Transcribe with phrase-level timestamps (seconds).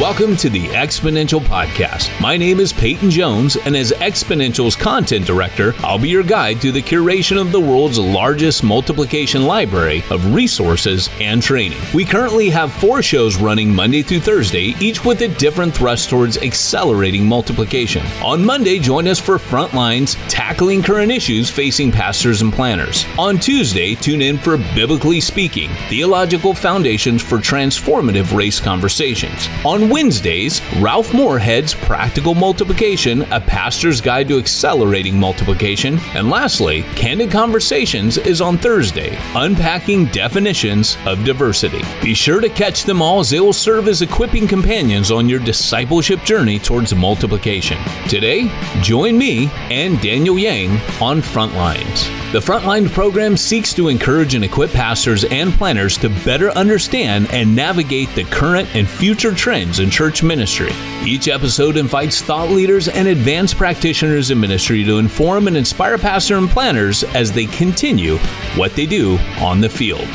[0.00, 2.18] Welcome to the Exponential Podcast.
[2.22, 6.72] My name is Peyton Jones, and as Exponential's content director, I'll be your guide through
[6.72, 11.82] the curation of the world's largest multiplication library of resources and training.
[11.92, 16.38] We currently have four shows running Monday through Thursday, each with a different thrust towards
[16.38, 18.02] accelerating multiplication.
[18.22, 23.04] On Monday, join us for Frontlines Tackling Current Issues Facing Pastors and Planners.
[23.18, 29.46] On Tuesday, tune in for Biblically Speaking Theological Foundations for Transformative Race Conversations.
[29.62, 35.98] On Wednesdays, Ralph Moorhead's Practical Multiplication, a pastor's guide to accelerating multiplication.
[36.14, 41.82] And lastly, Candid Conversations is on Thursday, unpacking definitions of diversity.
[42.00, 45.40] Be sure to catch them all as they will serve as equipping companions on your
[45.40, 47.76] discipleship journey towards multiplication.
[48.08, 48.48] Today,
[48.82, 52.08] join me and Daniel Yang on Frontlines.
[52.32, 57.56] The Frontline program seeks to encourage and equip pastors and planners to better understand and
[57.56, 60.70] navigate the current and future trends in church ministry.
[61.02, 66.38] Each episode invites thought leaders and advanced practitioners in ministry to inform and inspire pastors
[66.38, 68.18] and planners as they continue
[68.56, 70.08] what they do on the field.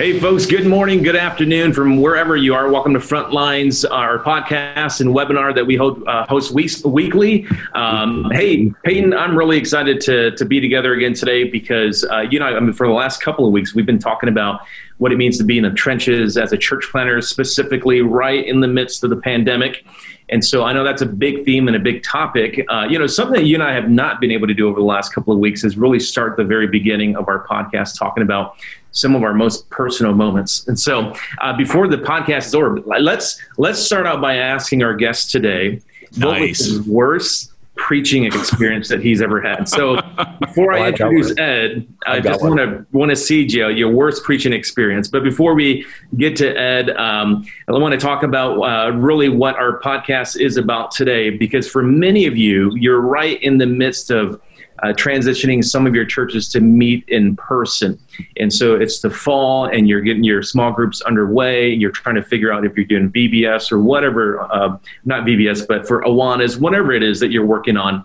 [0.00, 2.70] Hey, folks, good morning, good afternoon from wherever you are.
[2.70, 7.46] Welcome to Frontlines, our podcast and webinar that we hold, uh, host weeks, weekly.
[7.74, 12.38] Um, hey, Peyton, I'm really excited to, to be together again today because, uh, you
[12.38, 14.62] know, I mean, for the last couple of weeks, we've been talking about
[15.00, 18.60] what it means to be in the trenches as a church planner, specifically right in
[18.60, 19.82] the midst of the pandemic.
[20.28, 22.62] And so I know that's a big theme and a big topic.
[22.68, 24.78] Uh, you know, something that you and I have not been able to do over
[24.78, 28.22] the last couple of weeks is really start the very beginning of our podcast talking
[28.22, 28.56] about
[28.92, 30.68] some of our most personal moments.
[30.68, 34.94] And so, uh, before the podcast is over, let's let's start out by asking our
[34.94, 35.80] guest today
[36.18, 36.24] nice.
[36.24, 37.49] what was his worst
[37.86, 39.68] preaching experience that he's ever had.
[39.68, 39.96] So,
[40.40, 43.90] before I, I introduce Ed, I, I just want to want to see Joe your
[43.90, 45.08] worst preaching experience.
[45.08, 49.56] But before we get to Ed, um, I want to talk about uh, really what
[49.56, 54.10] our podcast is about today, because for many of you, you're right in the midst
[54.10, 54.40] of
[54.82, 57.98] uh, transitioning some of your churches to meet in person.
[58.36, 61.70] And so it's the fall, and you're getting your small groups underway.
[61.70, 65.86] You're trying to figure out if you're doing VBS or whatever, uh, not VBS, but
[65.86, 68.04] for Awanas, whatever it is that you're working on.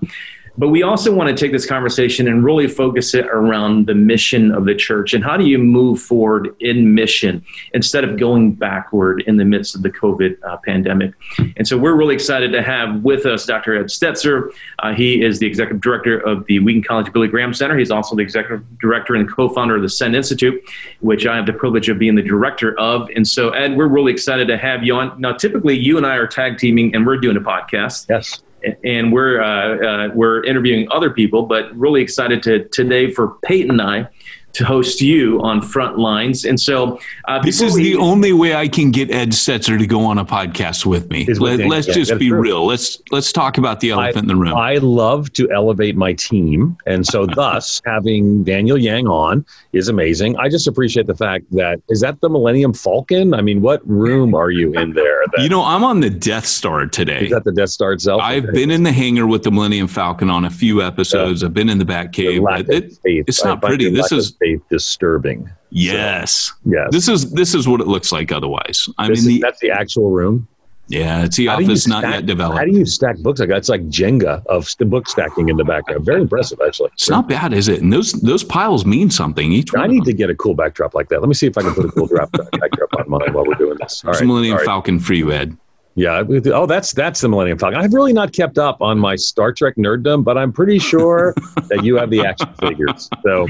[0.57, 4.51] But we also want to take this conversation and really focus it around the mission
[4.51, 7.43] of the church and how do you move forward in mission
[7.73, 11.13] instead of going backward in the midst of the COVID uh, pandemic.
[11.57, 13.75] And so we're really excited to have with us Dr.
[13.75, 14.49] Ed Stetzer.
[14.79, 17.77] Uh, he is the executive director of the Wheaton College Billy Graham Center.
[17.77, 20.61] He's also the executive director and co founder of the Send Institute,
[21.01, 23.09] which I have the privilege of being the director of.
[23.15, 25.19] And so, Ed, we're really excited to have you on.
[25.19, 28.07] Now, typically, you and I are tag teaming and we're doing a podcast.
[28.09, 28.41] Yes
[28.83, 33.71] and we're uh, uh, we're interviewing other people, but really excited to today for Peyton
[33.71, 34.07] and I
[34.55, 36.45] to host you on front lines.
[36.45, 39.85] And so uh, this is we, the only way I can get Ed Stetzer to
[39.85, 41.25] go on a podcast with me.
[41.25, 42.39] Let, us just be true.
[42.39, 42.65] real.
[42.65, 44.53] Let's let's talk about the elephant I, in the room.
[44.53, 50.37] I love to elevate my team, and so thus having Daniel Yang on is amazing.
[50.37, 53.33] I just appreciate the fact that is that the Millennium Falcon.
[53.33, 55.23] I mean, what room are you in there?
[55.33, 57.25] That, you know, I'm on the Death Star today.
[57.25, 58.21] Is that the Death Star itself?
[58.21, 61.43] I've been in the hangar with the Millennium Falcon on a few episodes.
[61.43, 62.69] I've been in the Batcave.
[62.69, 63.89] It, it's not pretty.
[63.89, 65.49] This is faith disturbing.
[65.71, 66.31] Yes.
[66.31, 66.87] So, yes.
[66.91, 68.87] This is this is what it looks like otherwise.
[68.97, 70.47] I this mean, is, the, that's the actual room.
[70.87, 72.59] Yeah, it's the how office not yet developed.
[72.59, 73.57] How do you stack books like that?
[73.57, 76.05] It's like Jenga of the book stacking in the background.
[76.05, 76.91] Very impressive, actually.
[76.93, 77.81] It's not bad, is it?
[77.81, 79.51] And those those piles mean something.
[79.51, 81.21] Each I need to get a cool backdrop like that.
[81.21, 83.55] Let me see if I can put a cool drop backdrop on mine while we're
[83.55, 84.03] doing this.
[84.05, 84.23] All right.
[84.23, 84.65] Millennium right.
[84.65, 85.57] Falcon for you, Ed.
[85.95, 86.23] Yeah.
[86.53, 87.79] Oh, that's that's the Millennium Falcon.
[87.79, 91.33] I've really not kept up on my Star Trek nerddom, but I'm pretty sure
[91.69, 93.09] that you have the action figures.
[93.23, 93.47] So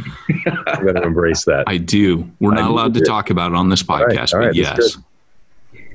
[0.67, 1.63] I'm going to embrace that.
[1.65, 2.29] I do.
[2.39, 4.55] We're not allowed to talk about it on this podcast, all right, all right, but
[4.55, 4.97] yes.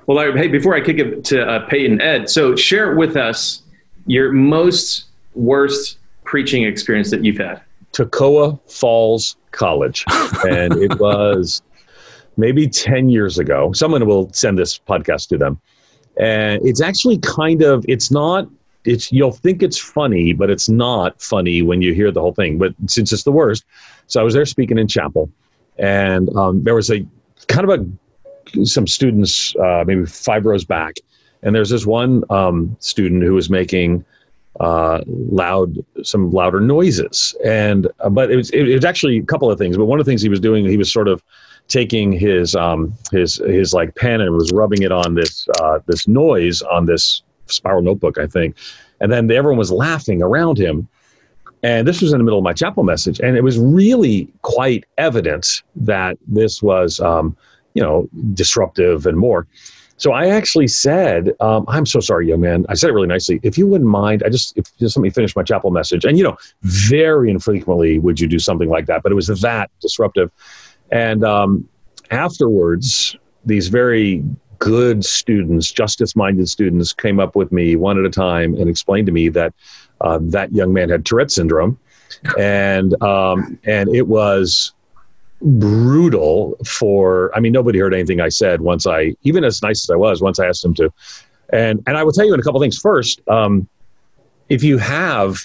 [0.07, 3.63] Well, hey, before I kick it to uh, Peyton Ed, so share with us
[4.07, 7.63] your most worst preaching experience that you've had.
[7.93, 10.05] Toccoa Falls College,
[10.49, 11.63] and it was
[12.37, 13.73] maybe 10 years ago.
[13.73, 15.61] Someone will send this podcast to them.
[16.21, 18.47] And it's actually kind of, it's not,
[18.85, 22.59] it's, you'll think it's funny, but it's not funny when you hear the whole thing.
[22.59, 23.65] But since it's the worst,
[24.07, 25.31] so I was there speaking in chapel,
[25.79, 27.07] and um, there was a
[27.49, 30.97] kind of a some students, uh, maybe five rows back,
[31.43, 34.05] and there's this one um, student who was making
[34.59, 39.51] uh, loud, some louder noises, and uh, but it was it was actually a couple
[39.51, 39.77] of things.
[39.77, 41.23] But one of the things he was doing, he was sort of
[41.71, 46.07] taking his um, his his like pen and was rubbing it on this uh, this
[46.07, 48.57] noise on this spiral notebook, I think,
[49.01, 50.87] and then everyone was laughing around him.
[51.63, 54.85] And this was in the middle of my chapel message, and it was really quite
[54.99, 57.37] evident that this was um,
[57.75, 59.47] you know, disruptive and more.
[59.97, 63.39] So I actually said, um, "I'm so sorry, young man." I said it really nicely.
[63.43, 66.07] If you wouldn't mind, I just if just let me finish my chapel message.
[66.07, 69.71] And you know, very infrequently would you do something like that, but it was that
[69.81, 70.31] disruptive.
[70.91, 71.69] And um,
[72.11, 74.25] afterwards, these very
[74.59, 79.13] good students, justice-minded students, came up with me one at a time and explained to
[79.13, 79.55] me that
[80.01, 81.79] uh, that young man had Tourette syndrome,
[82.39, 84.73] and um, and it was
[85.43, 89.91] brutal for i mean nobody heard anything i said once i even as nice as
[89.91, 90.93] i was once i asked them to.
[91.51, 92.79] And and i will tell you in a couple things.
[92.79, 93.67] First um,
[94.51, 95.39] if you have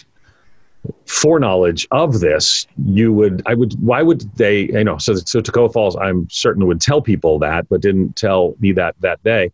[1.06, 5.72] foreknowledge of this you would i would why would they you know so so toccoa
[5.72, 9.52] falls i'm certain would tell people that but didn't tell me that that day.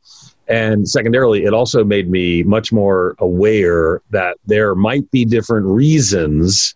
[0.47, 6.75] And secondarily it also made me much more aware that there might be different reasons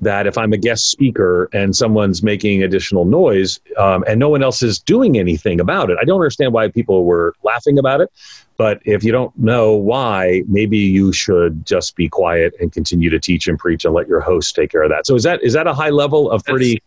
[0.00, 4.42] that if I'm a guest speaker and someone's making additional noise um, and no one
[4.42, 8.10] else is doing anything about it, I don't understand why people were laughing about it.
[8.56, 13.18] But if you don't know why, maybe you should just be quiet and continue to
[13.18, 15.06] teach and preach and let your host take care of that.
[15.06, 16.74] So is that is that a high level of pretty?
[16.74, 16.84] That's,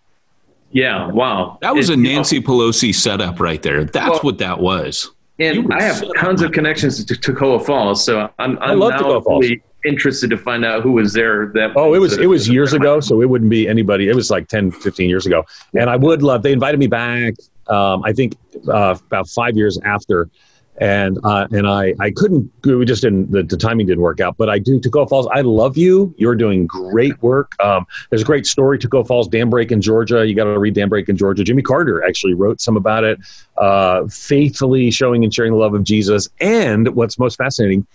[0.71, 1.07] yeah.
[1.07, 1.57] Wow.
[1.62, 3.86] That was it, a Nancy you know, Pelosi setup right there.
[3.86, 5.12] That's well, what that was.
[5.39, 9.19] And I have tons of connections to Toccoa Falls, so I'm, I'm i love now
[9.21, 9.45] Falls
[9.85, 13.00] interested to find out who was there that oh it was it was years ago
[13.00, 15.45] so it wouldn't be anybody it was like 10 15 years ago.
[15.77, 17.33] And i would love they invited me back
[17.68, 18.35] um, i think
[18.69, 20.30] uh, about five years after.
[20.77, 24.38] And uh, and I I couldn't we just didn't the, the timing didn't work out.
[24.38, 26.15] But I do Toccoa Falls I love you.
[26.18, 27.53] You're doing great work.
[27.63, 30.25] Um, there's a great story Toccoa Falls dam break in Georgia.
[30.25, 31.44] You got to read dam break in Georgia.
[31.44, 33.19] Jimmy Carter actually wrote some about it
[33.59, 36.27] uh, faithfully showing and sharing the love of Jesus.
[36.39, 37.85] And what's most fascinating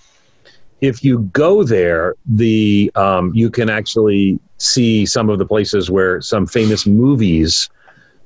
[0.81, 6.21] if you go there, the um, you can actually see some of the places where
[6.21, 7.69] some famous movies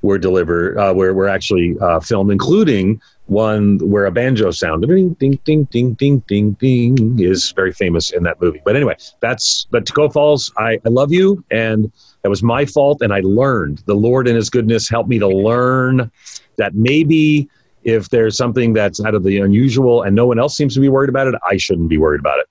[0.03, 5.15] were delivered, uh, where were actually uh, filmed, including one where a banjo sound ding
[5.15, 8.61] ding ding ding ding ding ding is very famous in that movie.
[8.65, 10.53] But anyway, that's but Toccoa Falls.
[10.59, 11.91] I, I love you, and
[12.23, 13.83] that was my fault, and I learned.
[13.87, 16.11] The Lord in His goodness helped me to learn
[16.59, 17.49] that maybe
[17.85, 20.89] if there's something that's out of the unusual and no one else seems to be
[20.89, 22.47] worried about it, I shouldn't be worried about it.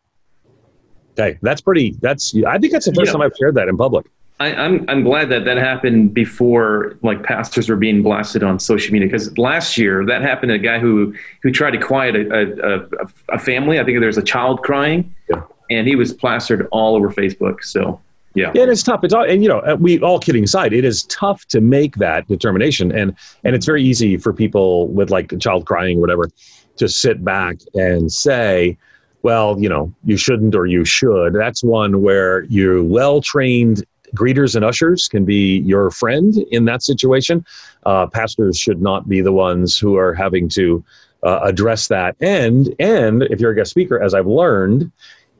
[1.17, 1.95] Okay, that's pretty.
[2.01, 3.13] That's I think that's the first yeah.
[3.13, 4.05] time I've shared that in public.
[4.39, 8.59] I, am I'm, I'm glad that that happened before like pastors were being blasted on
[8.59, 11.13] social media because last year that happened to a guy who
[11.43, 12.87] who tried to quiet a,
[13.31, 13.79] a, a family.
[13.79, 15.43] I think there's a child crying, yeah.
[15.69, 17.63] and he was plastered all over Facebook.
[17.63, 18.01] So
[18.33, 18.49] yeah.
[18.49, 19.03] and it's tough.
[19.03, 21.95] It's all, and you know, uh, we all kidding aside, it is tough to make
[21.95, 26.01] that determination, and and it's very easy for people with like a child crying or
[26.01, 26.29] whatever
[26.77, 28.77] to sit back and say,
[29.21, 31.33] well, you know, you shouldn't or you should.
[31.33, 33.83] That's one where you well trained
[34.15, 37.45] greeters and ushers can be your friend in that situation.
[37.85, 40.83] Uh, pastors should not be the ones who are having to
[41.23, 42.15] uh, address that.
[42.19, 44.91] And and if you're a guest speaker, as I've learned,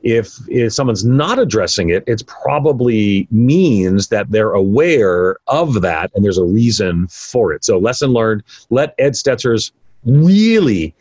[0.02, 6.24] if, if someone's not addressing it, it's probably means that they're aware of that and
[6.24, 7.64] there's a reason for it.
[7.64, 9.72] So, lesson learned let Ed Stetzer's
[10.04, 10.94] really,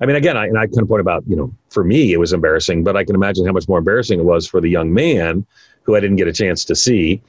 [0.00, 2.18] I mean, again, I, and I kind of point about, you know, for me, it
[2.18, 4.92] was embarrassing, but I can imagine how much more embarrassing it was for the young
[4.92, 5.46] man
[5.84, 7.22] who I didn't get a chance to see.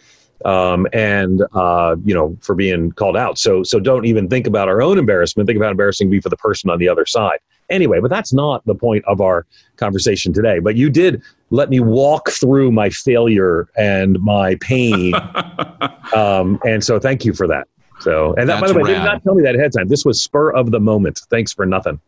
[0.44, 3.40] Um, and uh, you know for being called out.
[3.40, 5.48] So so don't even think about our own embarrassment.
[5.48, 7.40] Think about embarrassing be for the person on the other side.
[7.70, 9.46] Anyway, but that's not the point of our
[9.78, 10.60] conversation today.
[10.60, 15.14] But you did let me walk through my failure and my pain.
[16.16, 17.68] um, and so thank you for that.
[18.02, 19.00] So, and that, by the way, rad.
[19.00, 19.88] did not tell me that ahead of time.
[19.88, 21.22] This was spur of the moment.
[21.30, 22.00] Thanks for nothing.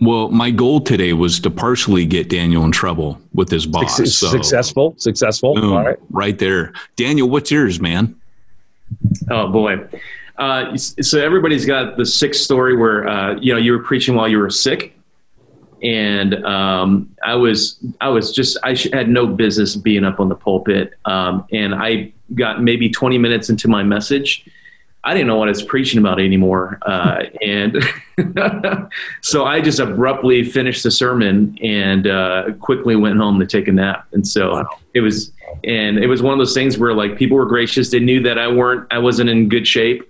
[0.00, 3.96] Well, my goal today was to partially get Daniel in trouble with his boss.
[3.96, 4.28] Suc- so.
[4.28, 5.54] Successful, successful.
[5.54, 5.98] Boom, All right.
[6.10, 6.74] Right there.
[6.96, 8.14] Daniel, what's yours, man?
[9.30, 9.78] Oh, boy.
[10.38, 14.28] Uh, so everybody's got the sick story where uh, you know you were preaching while
[14.28, 14.96] you were sick,
[15.82, 20.34] and um, I was I was just I had no business being up on the
[20.34, 24.44] pulpit, um, and I got maybe 20 minutes into my message.
[25.04, 27.82] I didn't know what I was preaching about anymore, uh, and
[29.22, 33.72] so I just abruptly finished the sermon and uh, quickly went home to take a
[33.72, 34.06] nap.
[34.12, 35.32] And so it was,
[35.64, 37.90] and it was one of those things where like people were gracious.
[37.90, 40.02] They knew that I weren't, I wasn't in good shape,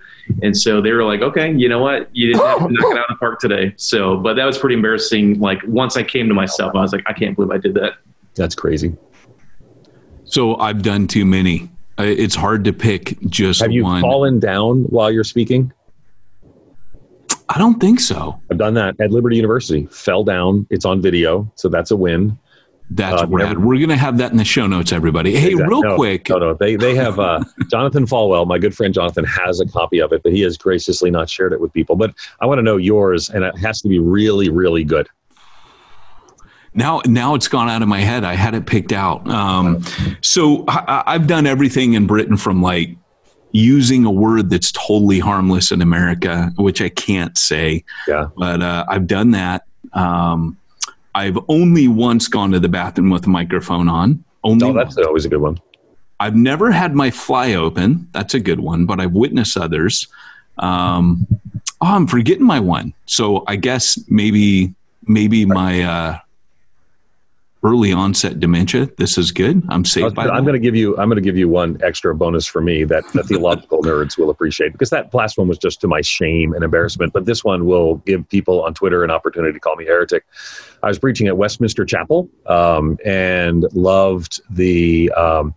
[0.43, 2.09] and so they were like, okay, you know what?
[2.15, 3.75] You didn't have to knock it out of the park today.
[3.77, 5.39] So, but that was pretty embarrassing.
[5.41, 7.95] Like once I came to myself, I was like, I can't believe I did that.
[8.35, 8.97] That's crazy.
[10.25, 11.71] So I've done too many.
[11.99, 14.03] It's hard to pick just Have you one.
[14.03, 15.73] fallen down while you're speaking?
[17.49, 18.39] I don't think so.
[18.51, 19.87] I've done that at Liberty University.
[19.87, 20.67] Fell down.
[20.69, 22.37] It's on video, so that's a win.
[22.91, 23.59] That's uh, rad.
[23.59, 25.33] We're going to have that in the show notes, everybody.
[25.33, 25.69] Hey, exactly.
[25.69, 26.29] real no, quick.
[26.29, 30.01] No, no, they, they have uh, Jonathan Falwell, my good friend Jonathan, has a copy
[30.01, 31.97] of it, but he has graciously not shared it with people.
[31.97, 35.09] But I want to know yours, and it has to be really, really good.
[36.75, 38.23] Now, now it's gone out of my head.
[38.23, 39.27] I had it picked out.
[39.29, 39.83] Um,
[40.21, 42.91] so I, I've done everything in Britain from like
[43.53, 47.83] using a word that's totally harmless in America, which I can't say.
[48.07, 48.29] Yeah.
[48.37, 49.65] But uh, I've done that.
[49.95, 50.59] Um,
[51.17, 54.23] I've only once gone to the bathroom with a microphone on.
[54.45, 54.67] Only.
[54.67, 55.07] Oh, that's once.
[55.07, 55.59] always a good one.
[56.21, 58.07] I've never had my fly open.
[58.13, 60.09] That's a good one, but I've witnessed others.
[60.59, 61.27] Um,
[61.81, 62.93] oh, I'm forgetting my one.
[63.07, 64.75] So I guess maybe
[65.07, 66.19] maybe my uh,
[67.63, 68.89] early onset dementia.
[68.99, 69.63] This is good.
[69.69, 70.15] I'm safe.
[70.15, 70.97] by I'm going to give you.
[70.99, 74.31] I'm going to give you one extra bonus for me that the theological nerds will
[74.31, 77.13] appreciate because that last one was just to my shame and embarrassment.
[77.13, 80.25] But this one will give people on Twitter an opportunity to call me heretic.
[80.83, 85.11] I was preaching at Westminster Chapel um, and loved the.
[85.13, 85.55] Um,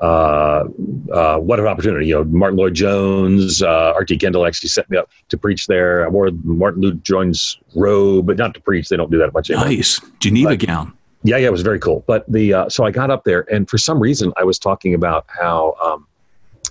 [0.00, 0.64] uh,
[1.12, 2.06] uh, what an opportunity!
[2.06, 4.16] You know, Martyn Lloyd-Jones, uh, R.T.
[4.16, 6.06] Kendall actually set me up to preach there.
[6.06, 8.88] I wore Martyn Lloyd-Jones' robe, but not to preach.
[8.88, 9.68] They don't do that much anymore.
[9.68, 10.96] Nice Geneva but, gown.
[11.24, 12.04] Yeah, yeah, it was very cool.
[12.06, 14.92] But the uh, so I got up there, and for some reason, I was talking
[14.92, 16.06] about how um,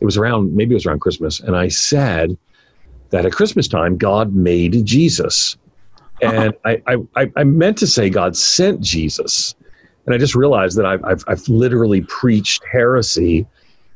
[0.02, 2.38] it was around maybe it was around Christmas, and I said
[3.12, 5.58] that at Christmas time God made Jesus,
[6.22, 6.82] and I,
[7.16, 9.56] I I meant to say God sent Jesus,
[10.06, 13.46] and I just realized that I've I've, I've literally preached heresy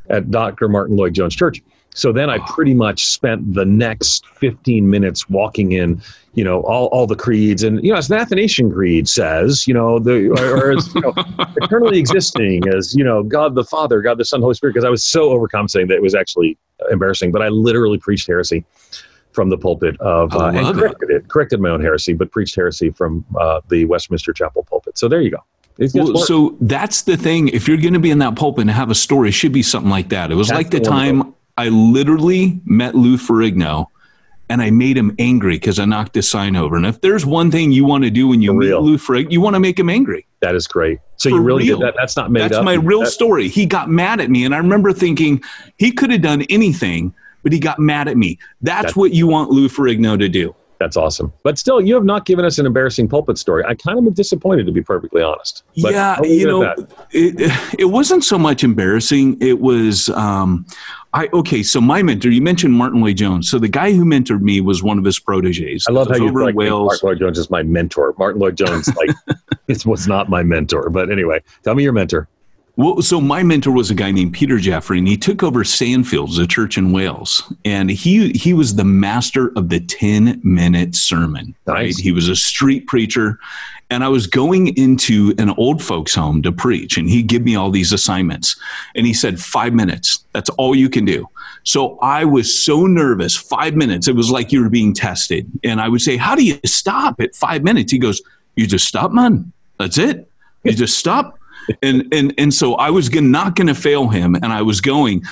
[0.09, 0.69] at Dr.
[0.69, 1.61] Martyn Lloyd-Jones Church.
[1.95, 6.01] So then I pretty much spent the next 15 minutes walking in,
[6.33, 7.63] you know, all, all the creeds.
[7.63, 10.99] And, you know, as the Athanasian Creed says, you know, the, or, or as, you
[10.99, 11.13] know,
[11.61, 14.89] eternally existing as, you know, God the Father, God the Son, Holy Spirit, because I
[14.89, 16.57] was so overcompensating that it was actually
[16.91, 17.31] embarrassing.
[17.31, 18.65] But I literally preached heresy
[19.31, 21.15] from the pulpit of, uh, and corrected it.
[21.15, 24.97] it, corrected my own heresy, but preached heresy from uh, the Westminster Chapel pulpit.
[24.97, 25.43] So there you go.
[25.93, 27.49] Well, so that's the thing.
[27.49, 29.63] If you're going to be in that pulpit and have a story, it should be
[29.63, 30.31] something like that.
[30.31, 33.87] It was that's like the, the time I literally met Lou Ferrigno
[34.49, 36.75] and I made him angry because I knocked his sign over.
[36.75, 38.73] And if there's one thing you want to do when you meet.
[38.75, 40.25] Lou Ferrigno, you want to make him angry.
[40.41, 40.99] That is great.
[41.17, 41.79] So For you really real.
[41.79, 41.95] did that.
[41.97, 42.65] That's not made That's up.
[42.65, 43.47] my real that- story.
[43.47, 44.45] He got mad at me.
[44.45, 45.41] And I remember thinking
[45.77, 48.37] he could have done anything, but he got mad at me.
[48.61, 50.53] That's, That's what you want Lou Ferrigno to do.
[50.79, 51.31] That's awesome.
[51.43, 53.63] But still, you have not given us an embarrassing pulpit story.
[53.65, 55.63] I kind of am disappointed, to be perfectly honest.
[55.81, 56.75] But yeah, you know,
[57.11, 59.41] it, it wasn't so much embarrassing.
[59.41, 60.65] It was, um,
[61.13, 61.63] I okay.
[61.63, 63.49] So my mentor, you mentioned Martyn Lloyd-Jones.
[63.49, 65.85] So the guy who mentored me was one of his proteges.
[65.87, 66.87] I love how you like Wales.
[66.87, 68.13] Martyn Lloyd-Jones is my mentor.
[68.17, 69.09] Martyn Lloyd-Jones, like,
[69.69, 70.89] it was not my mentor.
[70.89, 72.27] But anyway, tell me your mentor.
[72.77, 76.37] Well, so my mentor was a guy named Peter Jeffery, and he took over Sandfields,
[76.39, 81.55] a church in Wales, and he he was the master of the ten minute sermon.
[81.67, 81.75] Nice.
[81.75, 83.39] Right, he was a street preacher,
[83.89, 87.55] and I was going into an old folks' home to preach, and he'd give me
[87.55, 88.57] all these assignments,
[88.93, 90.25] and he said five minutes.
[90.33, 91.29] That's all you can do.
[91.63, 93.37] So I was so nervous.
[93.37, 94.09] Five minutes.
[94.09, 97.21] It was like you were being tested, and I would say, "How do you stop
[97.21, 98.21] at five minutes?" He goes,
[98.57, 99.53] "You just stop, man.
[99.79, 100.29] That's it.
[100.65, 101.39] You just stop."
[101.81, 104.81] And and and so I was gonna, not going to fail him, and I was
[104.81, 105.23] going.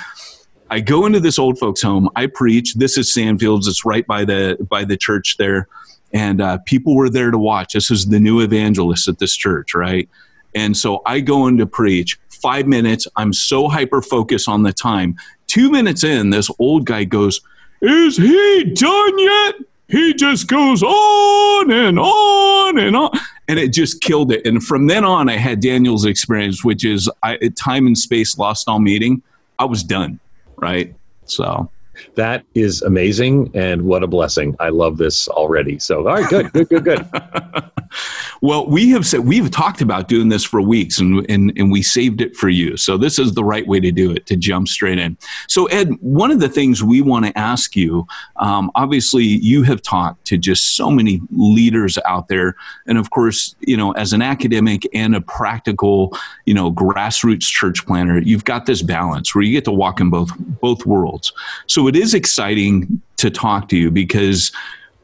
[0.69, 2.09] I go into this old folks' home.
[2.15, 2.73] I preach.
[2.75, 3.67] This is Sandfields.
[3.67, 5.67] It's right by the by the church there,
[6.13, 7.73] and uh, people were there to watch.
[7.73, 10.09] This is the new evangelist at this church, right?
[10.55, 12.19] And so I go in to preach.
[12.29, 13.07] Five minutes.
[13.15, 15.15] I'm so hyper focused on the time.
[15.47, 17.39] Two minutes in, this old guy goes,
[17.81, 19.55] "Is he done yet?"
[19.87, 23.11] He just goes on and on and on
[23.47, 24.45] and it just killed it.
[24.45, 28.67] And from then on, I had Daniel's experience, which is I, time and space lost
[28.67, 29.21] all meaning.
[29.59, 30.19] I was done,
[30.57, 30.93] right?
[31.25, 31.69] So
[32.15, 34.55] that is amazing, and what a blessing!
[34.59, 35.79] I love this already.
[35.79, 37.05] So, all right, good, good, good, good.
[38.41, 41.81] well, we have said we've talked about doing this for weeks, and, and and we
[41.81, 42.77] saved it for you.
[42.77, 45.17] So this is the right way to do it to jump straight in.
[45.47, 48.07] So Ed, one of the things we want to ask you,
[48.37, 52.55] um, obviously, you have talked to just so many leaders out there,
[52.87, 57.85] and of course, you know, as an academic and a practical, you know, grassroots church
[57.85, 61.33] planner, you've got this balance where you get to walk in both both worlds.
[61.67, 64.51] So it is exciting to talk to you because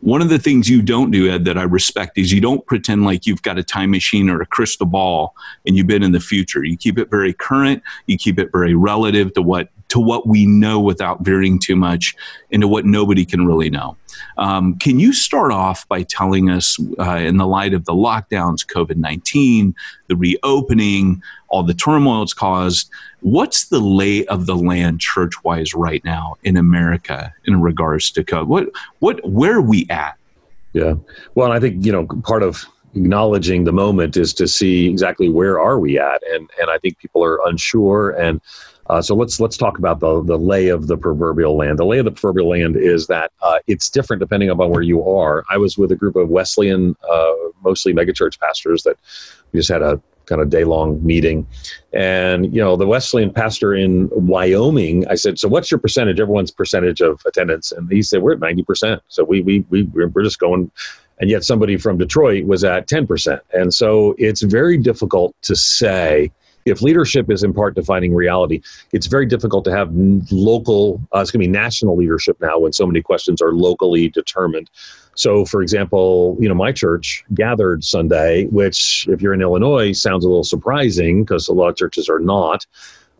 [0.02, 3.04] one of the things you don't do, Ed, that I respect is you don't pretend
[3.04, 6.20] like you've got a time machine or a crystal ball and you've been in the
[6.20, 6.64] future.
[6.64, 7.84] You keep it very current.
[8.08, 12.16] You keep it very relative to what to what we know without veering too much
[12.52, 13.98] into what nobody can really know.
[14.38, 18.66] Um, can you start off by telling us, uh, in the light of the lockdowns,
[18.66, 19.76] COVID 19,
[20.08, 22.90] the reopening, all the turmoil it's caused,
[23.22, 28.24] what's the lay of the land church wise right now in America in regards to
[28.24, 28.48] COVID?
[28.48, 28.70] What,
[29.00, 30.16] what, where are we at?
[30.74, 30.96] Yeah.
[31.36, 32.66] Well, I think, you know, part of
[32.96, 36.98] acknowledging the moment is to see exactly where are we at, and and I think
[36.98, 38.12] people are unsure.
[38.12, 38.42] And
[38.90, 41.78] uh, so let's let's talk about the the lay of the proverbial land.
[41.78, 45.08] The lay of the proverbial land is that uh, it's different depending upon where you
[45.08, 45.44] are.
[45.50, 48.98] I was with a group of Wesleyan, uh, mostly megachurch pastors that
[49.52, 51.46] we just had a kind of day long meeting.
[51.92, 56.52] And, you know, the Wesleyan pastor in Wyoming, I said, So what's your percentage, everyone's
[56.52, 57.72] percentage of attendance?
[57.72, 59.02] And he said, We're at 90%.
[59.08, 60.72] So we, we, we, we're just going.
[61.20, 63.42] And yet somebody from Detroit was at 10%.
[63.52, 66.32] And so it's very difficult to say
[66.66, 68.62] if leadership is in part defining reality,
[68.92, 69.90] it's very difficult to have
[70.32, 74.10] local, uh, it's going to be national leadership now when so many questions are locally
[74.10, 74.70] determined.
[75.16, 80.24] So, for example, you know, my church gathered Sunday, which, if you're in Illinois, sounds
[80.24, 82.66] a little surprising because a lot of churches are not.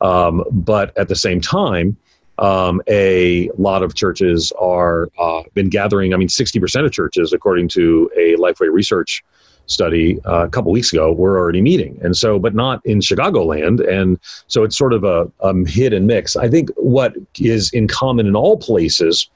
[0.02, 1.98] Um, but at the same time,
[2.38, 6.14] um, a lot of churches are uh, been gathering.
[6.14, 9.24] I mean, 60% of churches, according to a Lifeway research
[9.70, 12.00] study uh, a couple weeks ago we're already meeting.
[12.04, 13.88] And so but not in chicagoland.
[13.88, 16.36] And so it's sort of a, a hit and mix.
[16.36, 19.30] I think what is in common in all places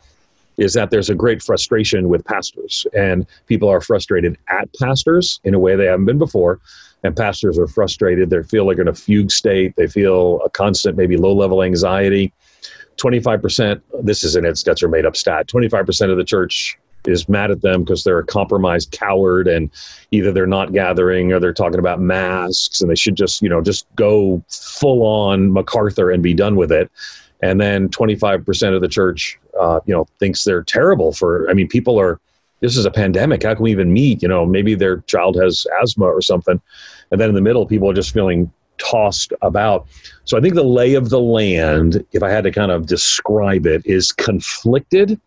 [0.58, 2.86] is that there's a great frustration with pastors.
[2.94, 6.60] And people are frustrated at pastors in a way they haven't been before.
[7.04, 8.30] And pastors are frustrated.
[8.30, 9.76] They feel like in a fugue state.
[9.76, 12.32] They feel a constant maybe low level anxiety.
[12.98, 15.48] 25% this is an it's that's made up stat.
[15.48, 19.70] 25% of the church is mad at them because they're a compromised coward and
[20.12, 23.62] either they're not gathering or they're talking about masks and they should just you know
[23.62, 26.90] just go full on macarthur and be done with it.
[27.42, 31.68] And then 25% of the church uh, you know thinks they're terrible for i mean
[31.68, 32.20] people are
[32.62, 33.44] this is a pandemic.
[33.44, 34.22] How can we even meet?
[34.22, 36.62] You know maybe their child has asthma or something.
[37.12, 39.88] And then in the middle people are just feeling tossed about.
[40.24, 43.66] So i think the lay of the land if i had to kind of describe
[43.66, 45.20] it is conflicted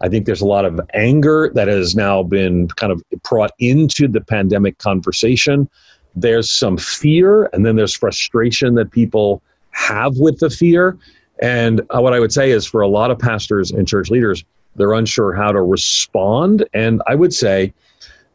[0.00, 4.08] I think there's a lot of anger that has now been kind of brought into
[4.08, 5.68] the pandemic conversation.
[6.14, 10.98] There's some fear, and then there's frustration that people have with the fear.
[11.40, 14.44] And uh, what I would say is for a lot of pastors and church leaders,
[14.76, 16.66] they're unsure how to respond.
[16.74, 17.72] And I would say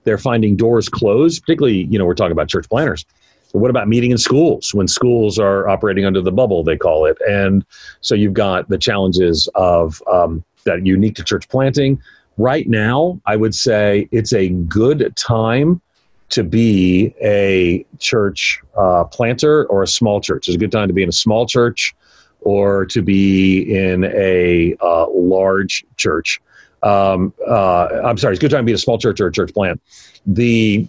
[0.04, 3.06] they're finding doors closed, particularly, you know, we're talking about church planners.
[3.52, 7.18] What about meeting in schools when schools are operating under the bubble, they call it?
[7.28, 7.66] And
[8.00, 12.02] so you've got the challenges of um, that unique to church planting.
[12.38, 15.82] Right now, I would say it's a good time
[16.30, 20.48] to be a church uh, planter or a small church.
[20.48, 21.94] It's a good time to be in a small church
[22.40, 26.42] or to be in a uh, large church.
[26.84, 29.28] Um, uh, I'm sorry, it's a good time to be in a small church or
[29.28, 29.82] a church plant.
[30.26, 30.88] The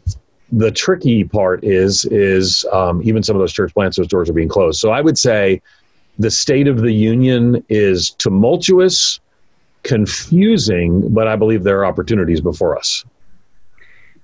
[0.53, 4.35] the tricky part is is um, even some of those church plants, those doors are
[4.35, 4.81] being closed.
[4.81, 5.61] So I would say
[6.19, 9.21] the state of the union is tumultuous
[9.83, 13.05] confusing, but I believe there are opportunities before us.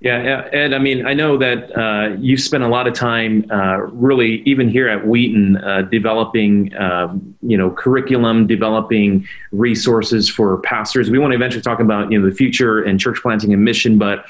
[0.01, 3.79] Yeah, Ed, I mean, I know that uh, you've spent a lot of time uh,
[3.91, 11.09] really, even here at Wheaton, uh, developing, um, you know, curriculum, developing resources for pastors.
[11.09, 13.97] We want to eventually talk about, you know, the future and church planting and mission,
[13.97, 14.25] but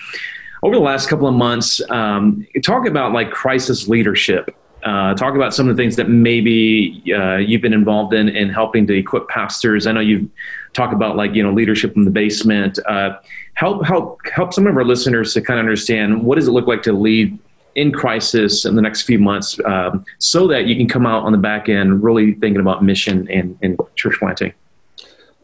[0.64, 5.54] over the last couple of months, um, talk about like crisis leadership uh, talk about
[5.54, 9.28] some of the things that maybe uh, you've been involved in in helping to equip
[9.28, 9.88] pastors.
[9.88, 10.30] I know you've
[10.74, 12.80] talked about like you know leadership in the basement.
[12.86, 13.20] Uh,
[13.56, 16.68] help help help some of our listeners to kind of understand what does it look
[16.68, 17.38] like to lead
[17.76, 21.32] in crisis in the next few months, um, so that you can come out on
[21.32, 24.54] the back end really thinking about mission and, and church planting.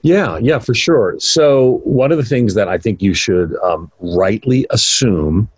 [0.01, 1.15] Yeah, yeah, for sure.
[1.19, 5.49] So one of the things that I think you should um, rightly assume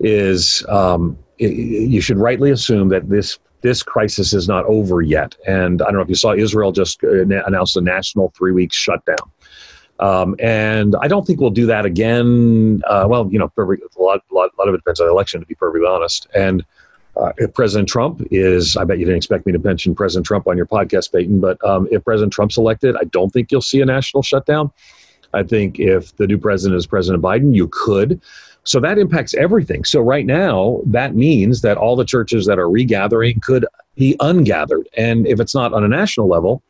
[0.00, 5.34] is um, you should rightly assume that this this crisis is not over yet.
[5.46, 8.72] And I don't know if you saw Israel just uh, announced a national three week
[8.72, 9.16] shutdown.
[10.00, 12.82] Um, and I don't think we'll do that again.
[12.86, 13.62] Uh, well, you know, a
[14.02, 16.26] lot, lot, lot of it depends on the election, to be perfectly honest.
[16.34, 16.62] And
[17.16, 20.46] uh, if President Trump is, I bet you didn't expect me to mention President Trump
[20.48, 23.80] on your podcast, Peyton, but um, if President Trump's elected, I don't think you'll see
[23.80, 24.72] a national shutdown.
[25.32, 28.20] I think if the new president is President Biden, you could.
[28.64, 29.84] So that impacts everything.
[29.84, 34.86] So right now, that means that all the churches that are regathering could be ungathered.
[34.96, 36.62] And if it's not on a national level,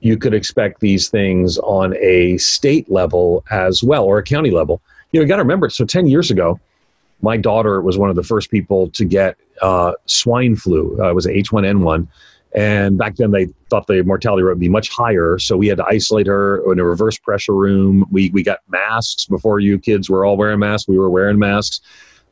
[0.00, 4.82] you could expect these things on a state level as well or a county level.
[5.12, 6.58] You know, you got to remember, so 10 years ago,
[7.22, 10.98] my daughter was one of the first people to get uh, swine flu.
[11.00, 12.08] Uh, it was H1N1.
[12.54, 15.38] And back then, they thought the mortality rate would be much higher.
[15.38, 18.04] So we had to isolate her in a reverse pressure room.
[18.10, 20.88] We, we got masks before you kids were all wearing masks.
[20.88, 21.80] We were wearing masks.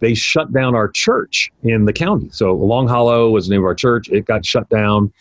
[0.00, 2.30] They shut down our church in the county.
[2.32, 4.08] So Long Hollow was the name of our church.
[4.08, 5.12] It got shut down.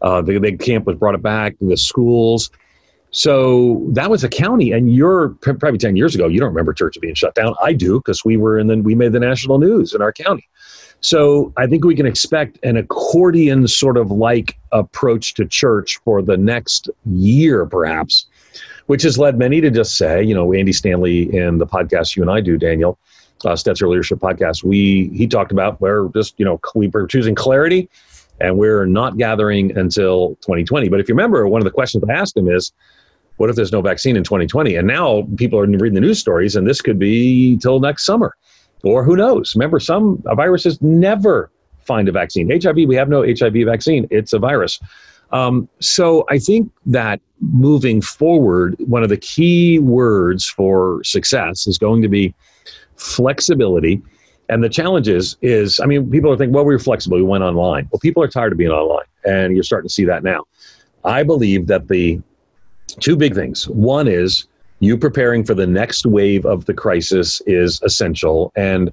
[0.00, 1.54] Uh, the big camp was brought it back.
[1.60, 2.50] The schools.
[3.10, 6.28] So that was a county, and you're probably ten years ago.
[6.28, 7.54] You don't remember church being shut down.
[7.62, 10.46] I do because we were, and then we made the national news in our county.
[11.00, 16.22] So I think we can expect an accordion sort of like approach to church for
[16.22, 18.26] the next year, perhaps,
[18.86, 22.22] which has led many to just say, you know, Andy Stanley in the podcast you
[22.22, 22.98] and I do, Daniel,
[23.44, 27.34] uh, Stetzer Leadership Podcast, we he talked about we're just, you know, we are choosing
[27.34, 27.88] clarity
[28.40, 30.88] and we're not gathering until 2020.
[30.88, 32.72] But if you remember, one of the questions I asked him is,
[33.36, 34.74] what if there's no vaccine in 2020?
[34.74, 38.36] And now people are reading the news stories, and this could be till next summer,
[38.82, 39.54] or who knows?
[39.54, 41.50] Remember, some viruses never
[41.84, 42.50] find a vaccine.
[42.50, 44.80] HIV, we have no HIV vaccine; it's a virus.
[45.30, 51.76] Um, so I think that moving forward, one of the key words for success is
[51.76, 52.34] going to be
[52.96, 54.02] flexibility
[54.48, 57.18] and the challenge is, is I mean, people are thinking, well, we were flexible.
[57.18, 57.88] We went online.
[57.92, 60.44] Well, people are tired of being online, and you're starting to see that now.
[61.04, 62.20] I believe that the
[63.00, 63.68] two big things.
[63.68, 64.46] One is
[64.80, 68.92] you preparing for the next wave of the crisis is essential, and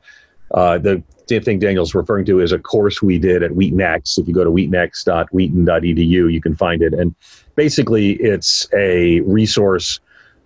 [0.53, 4.19] uh, the thing Daniel's referring to is a course we did at WheatonX.
[4.19, 6.93] If you go to wheatonx.wheaton.edu, you can find it.
[6.93, 7.15] And
[7.55, 9.99] basically, it's a resource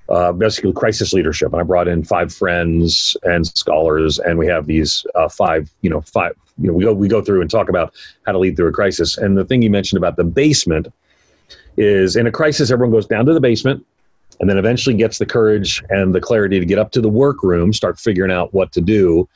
[0.10, 1.52] uh, basically crisis leadership.
[1.54, 5.90] And I brought in five friends and scholars, and we have these uh, five, you
[5.90, 7.94] know, five, you know, we go we go through and talk about
[8.26, 9.18] how to lead through a crisis.
[9.18, 10.88] And the thing you mentioned about the basement
[11.78, 13.86] is in a crisis, everyone goes down to the basement,
[14.40, 17.74] and then eventually gets the courage and the clarity to get up to the workroom,
[17.74, 19.28] start figuring out what to do.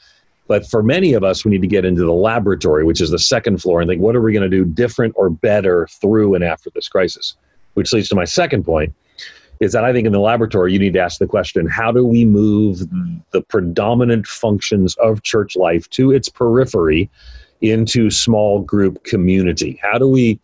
[0.48, 3.20] But for many of us, we need to get into the laboratory, which is the
[3.20, 6.44] second floor, and think, what are we going to do different or better through and
[6.44, 7.36] after this crisis?
[7.76, 8.94] Which leads to my second point,
[9.60, 12.06] is that I think in the laboratory, you need to ask the question how do
[12.06, 12.82] we move
[13.32, 17.10] the predominant functions of church life to its periphery
[17.62, 19.80] into small group community?
[19.82, 20.40] How do we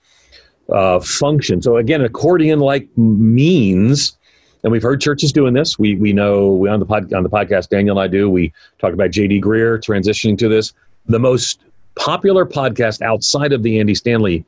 [0.72, 1.62] uh, function?
[1.62, 4.18] So, again, accordion like means.
[4.64, 5.80] And we've heard churches doing this.
[5.80, 8.30] We we know we on the pod, on the podcast Daniel and I do.
[8.30, 9.42] We talk about J.D.
[9.42, 10.74] Greear transitioning to this.
[11.06, 11.62] The most
[11.96, 14.46] popular podcast outside of the Andy Stanley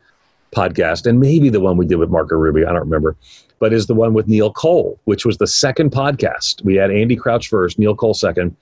[0.56, 3.15] podcast, and maybe the one we did with Marco Rubio, I don't remember,
[3.60, 6.63] but is the one with Neil Cole, which was the second podcast.
[6.63, 8.56] We had Andy Crouch first, Neil Cole second.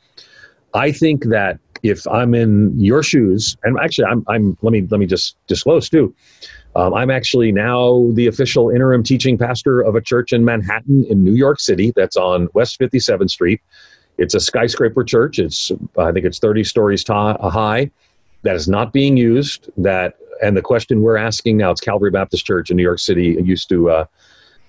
[0.73, 4.99] I think that if I'm in your shoes, and actually, I'm, I'm let me let
[4.99, 6.13] me just disclose too.
[6.79, 11.25] Um, I'm actually now the official interim teaching pastor of a church in Manhattan, in
[11.25, 13.59] New York City, that's on West 57th Street.
[14.17, 15.39] It's a skyscraper church.
[15.39, 17.91] It's I think it's 30 stories high.
[18.43, 19.69] That is not being used.
[19.77, 23.37] That and the question we're asking now, it's Calvary Baptist Church in New York City.
[23.37, 24.05] It used to uh,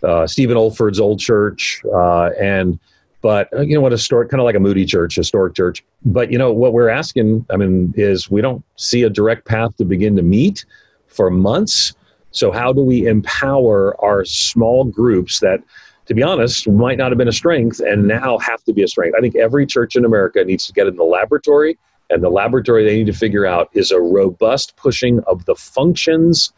[0.02, 2.80] uh, Stephen Olford's old church, uh, and
[3.22, 5.84] but uh, you know what, a historic, kind of like a Moody church, historic church.
[6.04, 9.76] But you know what we're asking, I mean, is we don't see a direct path
[9.76, 10.64] to begin to meet
[11.06, 11.94] for months.
[12.32, 15.60] So how do we empower our small groups that?
[16.06, 18.88] To be honest, might not have been a strength and now have to be a
[18.88, 19.14] strength.
[19.16, 21.78] I think every church in America needs to get in the laboratory
[22.10, 26.52] and the laboratory they need to figure out is a robust pushing of the functions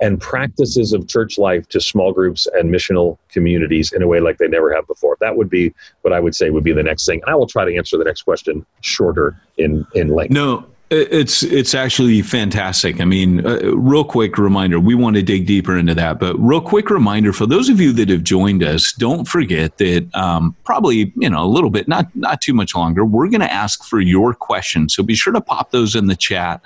[0.00, 4.38] and practices of church life to small groups and missional communities in a way like
[4.38, 5.16] they never have before.
[5.20, 7.20] That would be what I would say would be the next thing.
[7.24, 10.32] And I will try to answer the next question shorter in in length.
[10.32, 13.00] No, it's it's actually fantastic.
[13.00, 14.80] I mean, uh, real quick reminder.
[14.80, 17.92] We want to dig deeper into that, but real quick reminder for those of you
[17.92, 18.92] that have joined us.
[18.92, 23.04] Don't forget that um, probably you know a little bit, not not too much longer.
[23.04, 26.16] We're going to ask for your questions, so be sure to pop those in the
[26.16, 26.62] chat.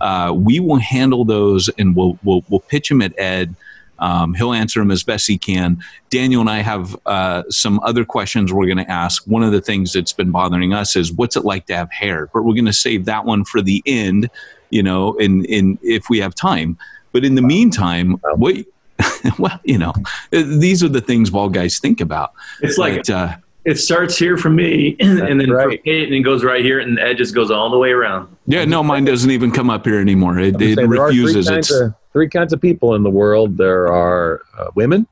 [0.00, 3.54] Uh, we will handle those, and we'll we'll we'll pitch them at Ed.
[3.98, 5.82] Um, he'll answer them as best he can.
[6.10, 9.24] Daniel and I have uh, some other questions we're going to ask.
[9.26, 12.28] One of the things that's been bothering us is what's it like to have hair?
[12.32, 14.30] But we're going to save that one for the end,
[14.70, 16.78] you know, in, in if we have time.
[17.12, 18.56] But in the meantime, what?
[19.38, 19.92] well, you know,
[20.30, 22.32] these are the things ball guys think about.
[22.62, 25.78] It's like but, uh, it starts here for me, and then right.
[25.78, 28.34] for Peyton, it goes right here, and the edge just goes all the way around.
[28.46, 30.38] Yeah, no, mine doesn't even come up here anymore.
[30.38, 31.50] It, it refuses.
[31.50, 31.72] It's
[32.16, 35.06] three kinds of people in the world there are uh, women,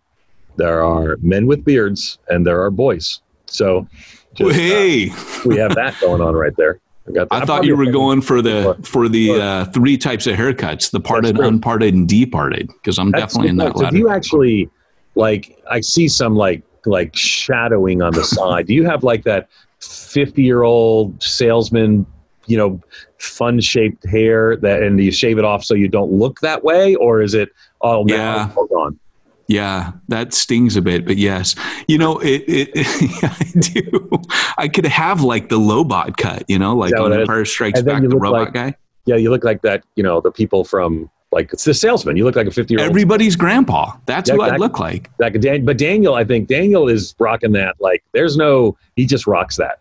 [0.56, 3.20] there are men with beards, and there are boys.
[3.44, 3.86] So,
[4.32, 6.80] just, uh, hey, uh, we have that going on right there.
[7.30, 10.92] I, I thought you were going for the for the uh, three types of haircuts:
[10.92, 12.68] the parted, unparted, and departed.
[12.68, 13.76] Because I'm That's definitely in that.
[13.76, 14.70] So do you actually
[15.14, 15.62] like?
[15.70, 18.66] I see some like like shadowing on the side.
[18.66, 22.06] Do you have like that fifty year old salesman
[22.46, 22.80] you know
[23.24, 26.94] fun shaped hair that and you shave it off so you don't look that way
[26.96, 28.98] or is it all yeah gone
[29.46, 31.54] yeah, that stings a bit, but yes,
[31.86, 32.70] you know, it, it,
[33.22, 34.10] I do.
[34.56, 38.08] I could have like the Lobot cut, you know, like on Empire Strikes Back, the
[38.16, 38.74] robot like, guy.
[39.04, 42.16] Yeah, you look like that, you know, the people from like it's the salesman.
[42.16, 42.88] You look like a 50 year old.
[42.88, 43.92] Everybody's grandpa.
[44.06, 45.10] That's yeah, who I look like.
[45.18, 45.34] Like
[45.64, 47.74] but Daniel, I think Daniel is rocking that.
[47.80, 49.80] Like there's no, he just rocks that.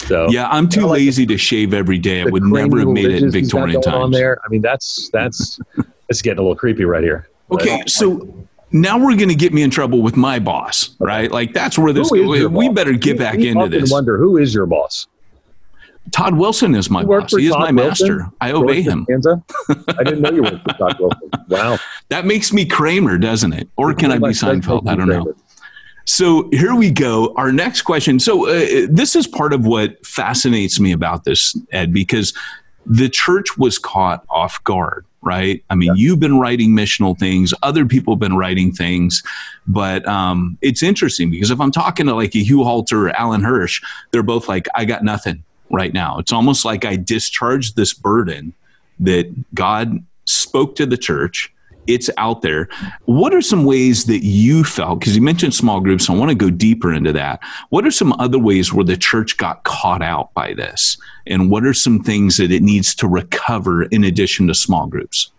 [0.00, 2.22] So yeah, I'm too lazy like to shave every day.
[2.22, 3.96] I would never have made it in Victorian times.
[3.96, 5.58] On there, I mean, that's that's
[6.08, 7.28] it's getting a little creepy right here.
[7.50, 11.30] Okay, but, so now we're going to get me in trouble with my boss, right?
[11.30, 12.10] Like that's where this.
[12.10, 13.90] We better get back we into this.
[13.90, 15.06] Wonder who is your boss?
[16.10, 17.34] Todd Wilson is my boss.
[17.34, 18.18] He is Todd my Wilson?
[18.18, 18.32] master.
[18.40, 19.06] I obey him.
[19.08, 21.30] I didn't know you worked for Todd Wilson.
[21.48, 21.78] Wow.
[22.08, 23.68] That makes me Kramer, doesn't it?
[23.76, 24.88] Or can I be Seinfeld?
[24.88, 25.34] I don't know.
[26.04, 27.32] So here we go.
[27.36, 28.20] Our next question.
[28.20, 32.34] So uh, this is part of what fascinates me about this, Ed, because
[32.86, 35.64] the church was caught off guard, right?
[35.70, 36.02] I mean, yeah.
[36.06, 39.22] you've been writing missional things, other people have been writing things,
[39.66, 43.42] but um, it's interesting because if I'm talking to like a Hugh Halter or Alan
[43.42, 46.18] Hirsch, they're both like, I got nothing right now.
[46.18, 48.52] It's almost like I discharged this burden
[49.00, 51.50] that God spoke to the church
[51.86, 52.68] it's out there.
[53.04, 55.00] What are some ways that you felt?
[55.00, 57.40] Because you mentioned small groups, I want to go deeper into that.
[57.70, 60.96] What are some other ways where the church got caught out by this?
[61.26, 65.30] And what are some things that it needs to recover in addition to small groups?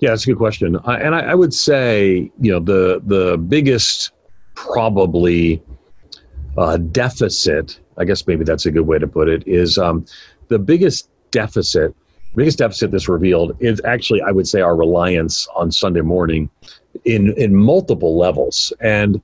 [0.00, 0.76] Yeah, that's a good question.
[0.86, 4.12] and I, I, would say, you know, the the biggest
[4.54, 5.60] probably
[6.56, 10.06] uh, deficit, I guess maybe that's a good way to put it, is um,
[10.48, 11.94] the biggest deficit
[12.34, 16.50] biggest deficit that's revealed is actually, I would say, our reliance on Sunday morning
[17.04, 18.72] in in multiple levels.
[18.80, 19.20] And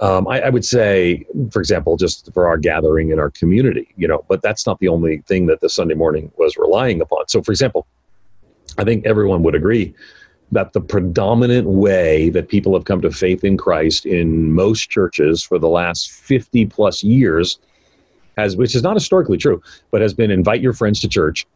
[0.00, 4.08] um, I, I, would say, for example, just for our gathering in our community, you
[4.08, 7.28] know, but that's not the only thing that the Sunday morning was relying upon.
[7.28, 7.86] So, for example,
[8.78, 9.94] I think everyone would agree
[10.50, 15.42] that the predominant way that people have come to faith in Christ in most churches
[15.42, 17.58] for the last 50 plus years
[18.36, 21.46] has, which is not historically true, but has been invite your friends to church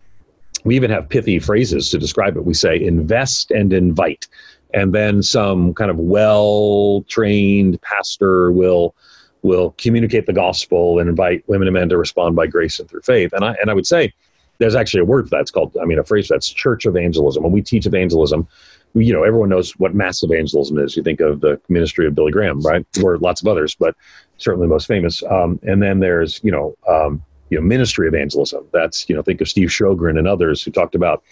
[0.67, 2.45] we even have pithy phrases to describe it.
[2.45, 4.27] We say invest and invite.
[4.75, 8.95] And then some kind of well trained pastor will
[9.43, 13.03] will communicate the gospel and invite women and men to respond by grace and through
[13.03, 13.33] faith.
[13.33, 14.13] And I and I would say
[14.59, 15.43] there's actually a word for that.
[15.43, 17.43] It's called, I mean, a phrase that's church evangelism.
[17.43, 18.49] When we teach evangelism,
[18.95, 20.97] you know, everyone knows what mass evangelism is.
[20.97, 22.85] You think of the ministry of Billy Graham, right?
[23.05, 23.95] Or lots of others, but
[24.39, 25.23] certainly the most famous.
[25.25, 28.67] Um, and then there's, you know, um, you know ministry evangelism.
[28.73, 31.23] That's you know think of Steve Sjogren and others who talked about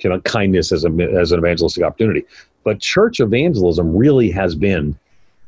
[0.00, 2.24] you know kindness as a as an evangelistic opportunity.
[2.64, 4.98] But church evangelism really has been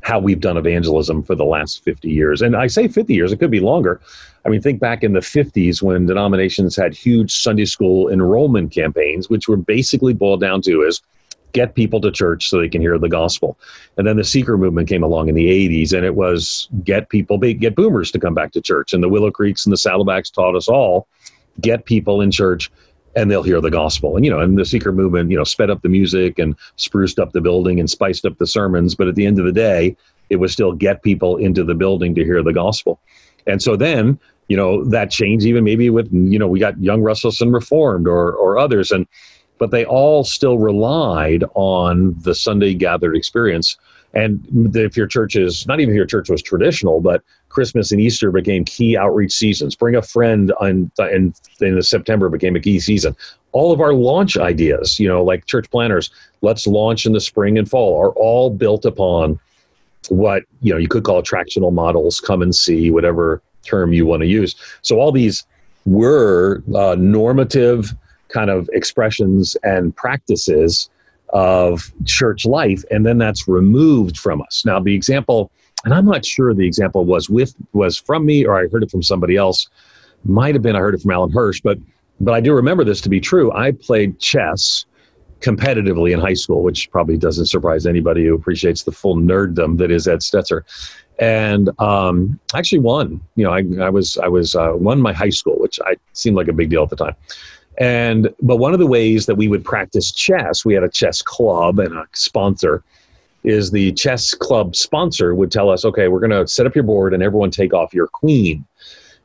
[0.05, 2.43] how we've done evangelism for the last 50 years.
[2.43, 4.03] And I say 50 years, it could be longer.
[4.45, 9.31] I mean, think back in the 50s when denominations had huge Sunday school enrollment campaigns,
[9.31, 11.01] which were basically boiled down to is
[11.55, 13.57] get people to church so they can hear the gospel.
[13.97, 17.39] And then the seeker movement came along in the 80s, and it was get people,
[17.39, 18.93] get boomers to come back to church.
[18.93, 21.09] And the Willow Creeks and the Saddlebacks taught us all
[21.61, 22.71] get people in church
[23.17, 24.17] and they'll hear the gospel.
[24.17, 27.21] And, you know, and the seeker movement, you know, sped up the music and spruced
[27.21, 28.97] up the building and spiced up the sermons.
[28.97, 29.97] But at the end of the day,
[30.31, 32.99] it was still get people into the building to hear the gospel.
[33.47, 37.07] And so then, you know, that changed even maybe with, you know, we got Young
[37.07, 38.91] and Reformed or, or others.
[38.91, 39.07] And,
[39.59, 43.77] but they all still relied on the Sunday gathered experience.
[44.13, 44.41] And
[44.77, 48.31] if your church is not even if your church was traditional, but Christmas and Easter
[48.33, 49.77] became key outreach seasons.
[49.77, 53.17] Bring a friend on, in, in September became a key season.
[53.53, 56.11] All of our launch ideas, you know, like church planners,
[56.43, 59.39] let's launch in the spring and fall, are all built upon
[60.09, 62.21] what you know you could call attractional models.
[62.21, 64.57] Come and see, whatever term you want to use.
[64.83, 65.45] So all these
[65.87, 67.95] were uh, normative
[68.35, 70.91] kind of expressions and practices
[71.31, 75.51] of church life and then that's removed from us now the example
[75.85, 78.91] and i'm not sure the example was with was from me or i heard it
[78.91, 79.69] from somebody else
[80.25, 81.79] might have been i heard it from alan hirsch but
[82.21, 84.85] but i do remember this to be true i played chess
[85.41, 89.91] competitively in high school which probably doesn't surprise anybody who appreciates the full nerddom that
[89.91, 90.63] is ed stetzer
[91.21, 93.21] and um, I actually won.
[93.37, 96.37] You know, I, I was I was uh, won my high school, which I seemed
[96.37, 97.15] like a big deal at the time.
[97.79, 101.23] And but one of the ways that we would practice chess, we had a chess
[101.23, 102.83] club and a sponsor.
[103.43, 106.85] Is the chess club sponsor would tell us, okay, we're going to set up your
[106.85, 108.65] board and everyone take off your queen.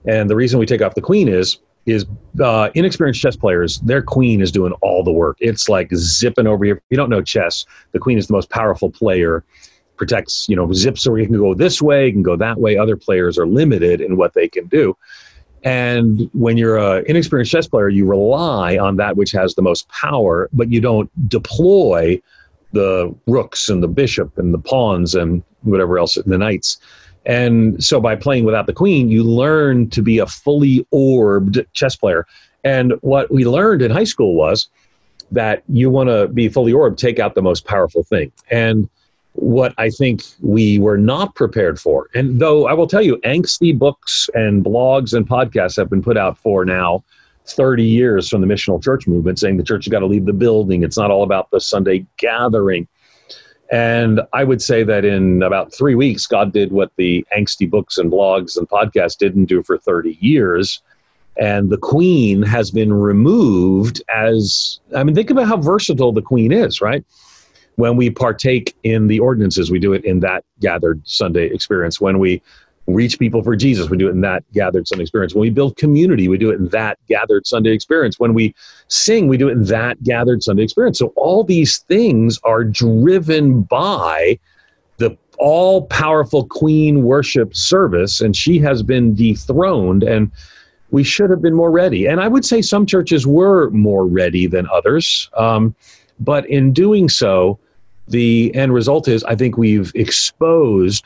[0.05, 2.05] And the reason we take off the queen is is
[2.43, 5.37] uh, inexperienced chess players, their queen is doing all the work.
[5.39, 6.75] It's like zipping over here.
[6.75, 9.43] If you don't know chess, the queen is the most powerful player.
[9.97, 12.77] Protects, you know, zips so you can go this way, you can go that way.
[12.77, 14.95] Other players are limited in what they can do.
[15.63, 19.87] And when you're an inexperienced chess player, you rely on that which has the most
[19.89, 22.21] power, but you don't deploy
[22.71, 26.77] the rooks and the bishop and the pawns and whatever else, the knights.
[27.25, 31.95] And so by playing without the queen, you learn to be a fully orbed chess
[31.95, 32.25] player.
[32.63, 34.69] And what we learned in high school was
[35.31, 38.31] that you want to be fully orbed, take out the most powerful thing.
[38.49, 38.89] And
[39.41, 42.09] what I think we were not prepared for.
[42.13, 46.17] And though I will tell you, angsty books and blogs and podcasts have been put
[46.17, 47.03] out for now
[47.45, 50.33] 30 years from the missional church movement saying the church has got to leave the
[50.33, 50.83] building.
[50.83, 52.87] It's not all about the Sunday gathering.
[53.71, 57.97] And I would say that in about three weeks, God did what the angsty books
[57.97, 60.81] and blogs and podcasts didn't do for 30 years.
[61.37, 66.51] And the queen has been removed as, I mean, think about how versatile the queen
[66.51, 67.05] is, right?
[67.79, 72.01] When we partake in the ordinances, we do it in that gathered Sunday experience.
[72.01, 72.41] When we
[72.87, 73.89] reach people for Jesus.
[73.89, 75.33] We do it in that gathered Sunday experience.
[75.33, 78.19] When we build community, we do it in that gathered Sunday experience.
[78.19, 78.53] When we
[78.87, 80.97] sing, we do it in that gathered Sunday experience.
[80.97, 84.39] So all these things are driven by
[84.97, 90.03] the all powerful queen worship service, and she has been dethroned.
[90.03, 90.31] And
[90.91, 92.07] we should have been more ready.
[92.07, 95.29] And I would say some churches were more ready than others.
[95.37, 95.75] Um,
[96.19, 97.59] but in doing so,
[98.09, 101.05] the end result is I think we've exposed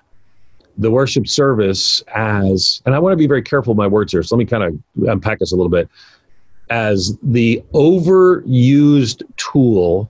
[0.77, 4.23] the worship service as, and I want to be very careful with my words here,
[4.23, 5.87] so let me kind of unpack this a little bit,
[6.69, 10.09] as the overused tool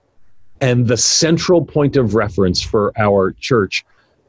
[0.61, 3.83] and the central point of reference for our church,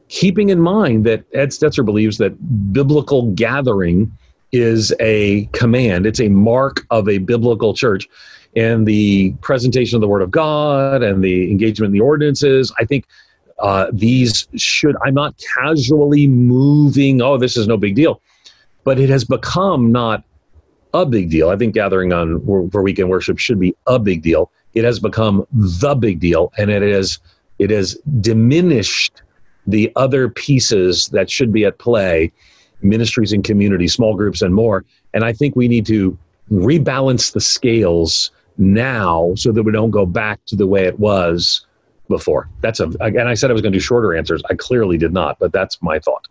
[0.09, 4.11] keeping in mind that Ed Stetzer believes that biblical gathering
[4.51, 8.07] is a command, it's a mark of a biblical church.
[8.55, 12.85] And the presentation of the Word of God and the engagement in the ordinances, I
[12.85, 13.05] think
[13.59, 18.21] uh, these should, I'm not casually moving, oh, this is no big deal.
[18.83, 20.23] But it has become not
[20.93, 21.49] a big deal.
[21.49, 22.39] I think gathering on
[22.71, 24.51] for weekend worship should be a big deal.
[24.73, 27.19] It has become the big deal, and it is
[27.59, 29.21] it has diminished
[29.67, 32.31] the other pieces that should be at play,
[32.81, 34.85] ministries and community, small groups, and more.
[35.13, 36.17] And I think we need to
[36.51, 41.65] rebalance the scales now so that we don't go back to the way it was
[42.07, 42.49] before.
[42.61, 43.27] That's a again.
[43.27, 44.41] I said I was going to do shorter answers.
[44.49, 46.27] I clearly did not, but that's my thought.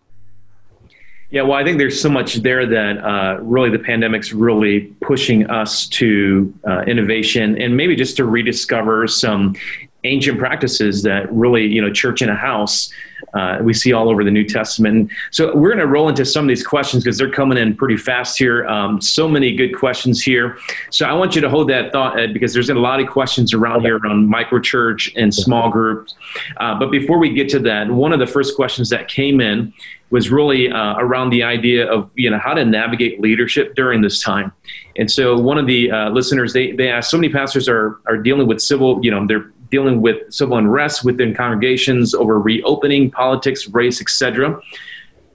[1.30, 5.50] Yeah, well, I think there's so much there that uh, really the pandemic's really pushing
[5.50, 9.56] us to uh, innovation and maybe just to rediscover some
[10.04, 12.92] ancient practices that really, you know, church in a house
[13.34, 15.10] uh, we see all over the New Testament.
[15.30, 17.96] So we're going to roll into some of these questions because they're coming in pretty
[17.96, 18.66] fast here.
[18.66, 20.58] Um, so many good questions here.
[20.90, 23.52] So I want you to hold that thought, Ed, because there's a lot of questions
[23.52, 26.14] around here around microchurch and small groups.
[26.58, 29.72] Uh, but before we get to that, one of the first questions that came in
[30.10, 34.22] was really uh, around the idea of you know how to navigate leadership during this
[34.22, 34.52] time.
[34.96, 38.16] And so one of the uh, listeners they they asked, so many pastors are are
[38.16, 43.68] dealing with civil, you know, they're dealing with civil unrest within congregations over reopening, politics,
[43.70, 44.60] race, etc.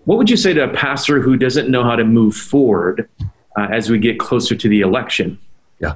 [0.06, 3.10] What would you say to a pastor who doesn't know how to move forward
[3.58, 5.38] uh, as we get closer to the election?
[5.80, 5.96] Yeah,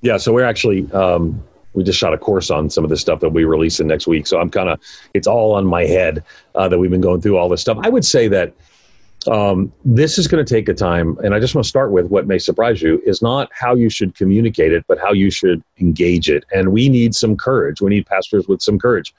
[0.00, 0.16] yeah.
[0.16, 3.28] So we're actually um, we just shot a course on some of the stuff that
[3.28, 4.26] we release in next week.
[4.26, 4.80] So I'm kind of
[5.12, 7.76] it's all on my head uh, that we've been going through all this stuff.
[7.82, 8.54] I would say that
[9.28, 12.06] um, this is going to take a time, and I just want to start with
[12.06, 15.62] what may surprise you is not how you should communicate it, but how you should
[15.78, 16.44] engage it.
[16.52, 17.80] And we need some courage.
[17.80, 19.14] We need pastors with some courage,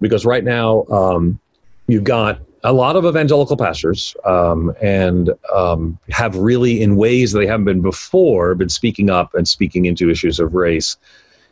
[0.00, 1.38] because right now um,
[1.88, 7.46] you've got a lot of evangelical pastors um, and um, have really, in ways they
[7.46, 10.96] haven't been before, been speaking up and speaking into issues of race.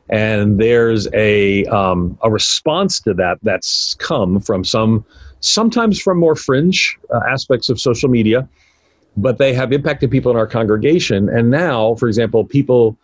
[0.09, 5.05] And there's a um, a response to that that's come from some
[5.41, 8.49] sometimes from more fringe uh, aspects of social media,
[9.17, 11.29] but they have impacted people in our congregation.
[11.29, 12.97] And now, for example, people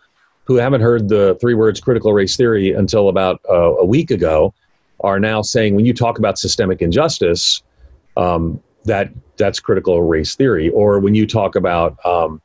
[0.45, 4.55] who haven't heard the three words critical race theory until about uh, a week ago
[5.01, 7.63] are now saying when you talk about systemic injustice,
[8.17, 12.41] um, that that's critical race theory, or when you talk about um,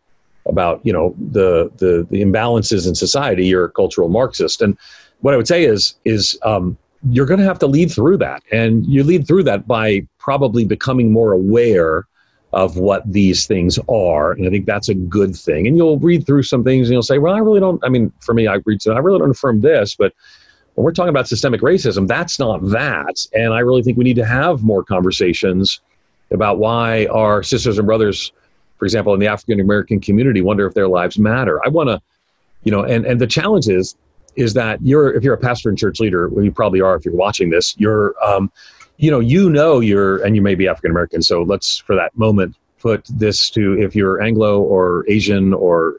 [0.48, 4.62] about you know the, the the imbalances in society, you're a cultural Marxist.
[4.62, 4.78] And
[5.22, 6.78] what I would say is is um,
[7.10, 8.44] you're going to have to lead through that.
[8.52, 12.06] And you lead through that by probably becoming more aware
[12.54, 14.34] of what these things are.
[14.34, 15.68] And I think that's a good thing.
[15.68, 18.12] And you'll read through some things and you'll say, well, I really don't, I mean,
[18.20, 20.14] for me, I read, I really don't affirm this, but
[20.76, 23.26] when we're talking about systemic racism, that's not that.
[23.34, 25.82] And I really think we need to have more conversations
[26.32, 28.32] about why our sisters and brothers,
[28.78, 31.60] for example, in the African American community, wonder if their lives matter.
[31.66, 32.02] I want to,
[32.64, 33.96] you know, and, and the challenge is
[34.36, 37.06] is that you're if you're a pastor and church leader, well, you probably are if
[37.06, 37.76] you're watching this.
[37.78, 38.52] You're, um,
[38.98, 41.22] you know, you know you're, and you may be African American.
[41.22, 45.98] So let's for that moment put this to if you're Anglo or Asian or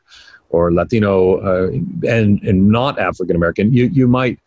[0.51, 1.69] or Latino uh,
[2.09, 4.39] and and not African American, you you might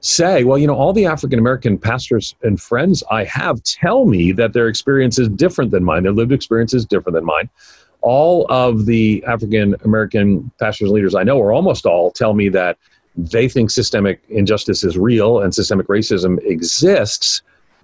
[0.00, 4.32] say, well, you know, all the African American pastors and friends I have tell me
[4.32, 6.04] that their experience is different than mine.
[6.04, 7.50] Their lived experience is different than mine.
[8.00, 12.48] All of the African American pastors and leaders I know, or almost all, tell me
[12.50, 12.78] that
[13.18, 17.42] they think systemic injustice is real and systemic racism exists.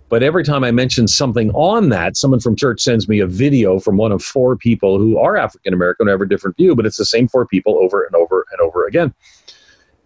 [0.08, 3.80] But every time I mention something on that, someone from church sends me a video
[3.80, 6.86] from one of four people who are African American, who have a different view, but
[6.86, 9.12] it's the same four people over and over and over again.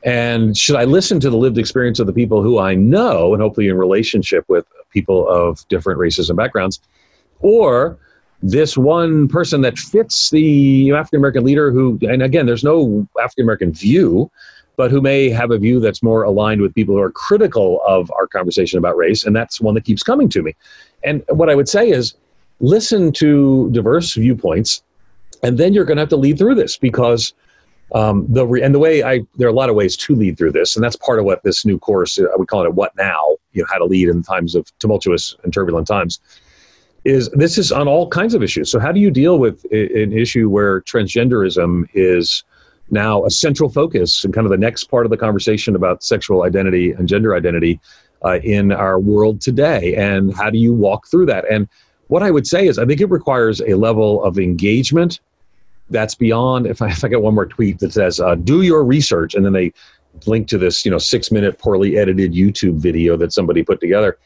[0.02, 3.42] And should I listen to the lived experience of the people who I know and
[3.42, 6.80] hopefully in relationship with people of different races and backgrounds?
[7.40, 7.98] Or
[8.40, 13.44] this one person that fits the African American leader who, and again, there's no African
[13.44, 14.30] American view,
[14.78, 18.10] but who may have a view that's more aligned with people who are critical of
[18.12, 19.24] our conversation about race.
[19.24, 20.54] And that's one that keeps coming to me.
[21.02, 22.14] And what I would say is
[22.60, 24.82] listen to diverse viewpoints,
[25.42, 27.34] and then you're going to have to lead through this because
[27.92, 30.38] um, the re- and the way I there are a lot of ways to lead
[30.38, 32.94] through this, and that's part of what this new course uh, we call it "What
[32.96, 36.20] Now," you know, how to lead in times of tumultuous and turbulent times.
[37.04, 38.70] Is this is on all kinds of issues?
[38.70, 42.44] So how do you deal with an issue where transgenderism is
[42.90, 46.42] now a central focus and kind of the next part of the conversation about sexual
[46.42, 47.80] identity and gender identity
[48.24, 49.94] uh, in our world today?
[49.94, 51.44] And how do you walk through that?
[51.50, 51.68] And
[52.08, 55.20] what I would say is, I think it requires a level of engagement
[55.90, 56.66] that's beyond.
[56.66, 59.44] If I, if I get one more tweet that says, uh, "Do your research," and
[59.44, 59.72] then they
[60.26, 64.18] link to this, you know, six minute poorly edited YouTube video that somebody put together.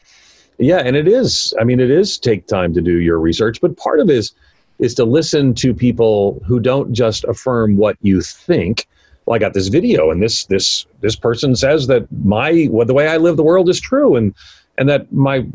[0.57, 1.53] Yeah, and it is.
[1.59, 4.33] I mean, it is take time to do your research, but part of it is
[4.79, 8.87] is to listen to people who don't just affirm what you think.
[9.25, 12.93] Well, I got this video, and this this this person says that my what the
[12.93, 14.33] way I live the world is true, and
[14.77, 15.45] and that my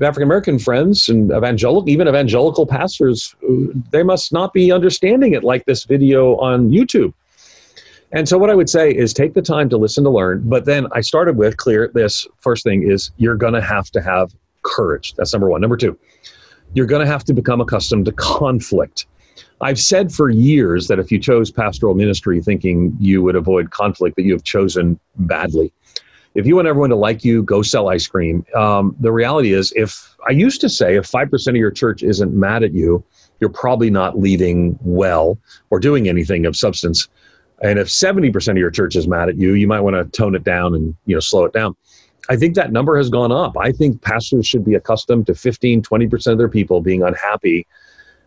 [0.00, 3.34] African American friends and evangelical, even evangelical pastors,
[3.90, 7.14] they must not be understanding it like this video on YouTube.
[8.12, 10.42] And so, what I would say is take the time to listen to learn.
[10.44, 14.02] But then I started with clear this first thing is you're going to have to
[14.02, 15.14] have courage.
[15.14, 15.60] That's number one.
[15.60, 15.98] Number two,
[16.74, 19.06] you're going to have to become accustomed to conflict.
[19.60, 24.16] I've said for years that if you chose pastoral ministry thinking you would avoid conflict,
[24.16, 25.72] that you have chosen badly
[26.36, 28.44] if you want everyone to like you, go sell ice cream.
[28.54, 32.34] Um, the reality is, if I used to say, if 5% of your church isn't
[32.34, 33.02] mad at you,
[33.40, 35.38] you're probably not leading well
[35.70, 37.08] or doing anything of substance.
[37.62, 40.34] And if 70% of your church is mad at you, you might want to tone
[40.34, 41.74] it down and you know slow it down.
[42.28, 43.56] I think that number has gone up.
[43.56, 47.66] I think pastors should be accustomed to 15, 20% of their people being unhappy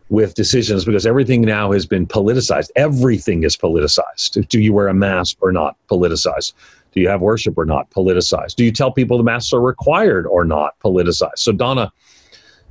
[0.08, 2.70] with decisions because everything now has been politicized.
[2.76, 4.48] Everything is politicized.
[4.48, 5.76] Do you wear a mask or not?
[5.88, 6.52] Politicized.
[6.92, 7.88] Do you have worship or not?
[7.90, 8.56] Politicized.
[8.56, 10.78] Do you tell people the masks are required or not?
[10.80, 11.38] Politicized.
[11.38, 11.92] So Donna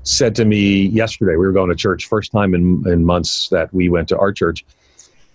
[0.04, 3.74] said to me yesterday, we were going to church, first time in, in months that
[3.74, 4.66] we went to our church.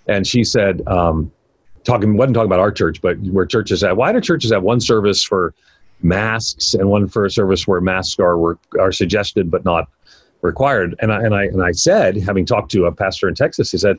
[0.07, 1.33] And she said, um,
[1.85, 4.81] talking, wasn't talking about our church, but where churches have, why do churches have one
[4.81, 5.55] service for
[6.05, 9.89] masks and one for a service where masks are, are suggested but not
[10.43, 10.95] required?
[11.01, 13.79] And I, and I, and I said, having talked to a pastor in Texas, he
[13.79, 13.99] said,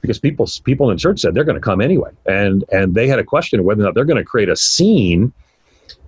[0.00, 3.20] because people people in church said they're going to come anyway, and and they had
[3.20, 5.32] a question of whether or not they're going to create a scene,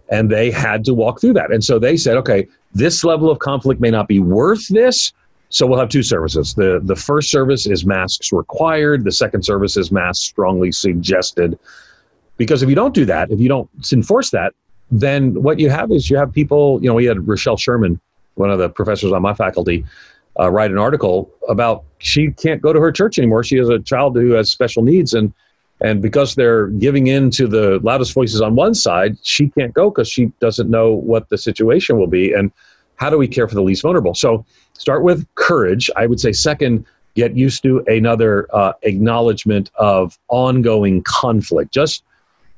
[0.09, 1.53] and they had to walk through that.
[1.53, 5.13] And so they said, okay, this level of conflict may not be worth this,
[5.49, 6.55] so we'll have two services.
[6.55, 9.05] the The first service is masks required.
[9.05, 11.57] The second service is masks strongly suggested.
[12.37, 14.55] Because if you don't do that, if you don't enforce that,
[14.91, 16.79] then what you have is you have people.
[16.83, 18.01] You know, we had Rochelle Sherman,
[18.35, 19.85] one of the professors on my faculty
[20.39, 23.45] uh, write an article about she can't go to her church anymore.
[23.45, 25.33] She has a child who has special needs, and
[25.81, 29.91] and because they're giving in to the loudest voices on one side, she can't go
[29.91, 32.33] because she doesn't know what the situation will be.
[32.33, 32.53] And
[32.97, 34.15] how do we care for the least vulnerable?
[34.15, 35.91] So start with courage.
[35.97, 41.73] I would say second, get used to another uh, acknowledgement of ongoing conflict.
[41.73, 42.05] Just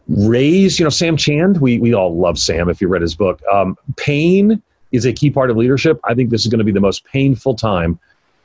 [0.09, 1.61] raise, you know, Sam Chand.
[1.61, 3.41] We we all love Sam if you read his book.
[3.53, 6.01] Um, pain is a key part of leadership.
[6.05, 7.99] I think this is going to be the most painful time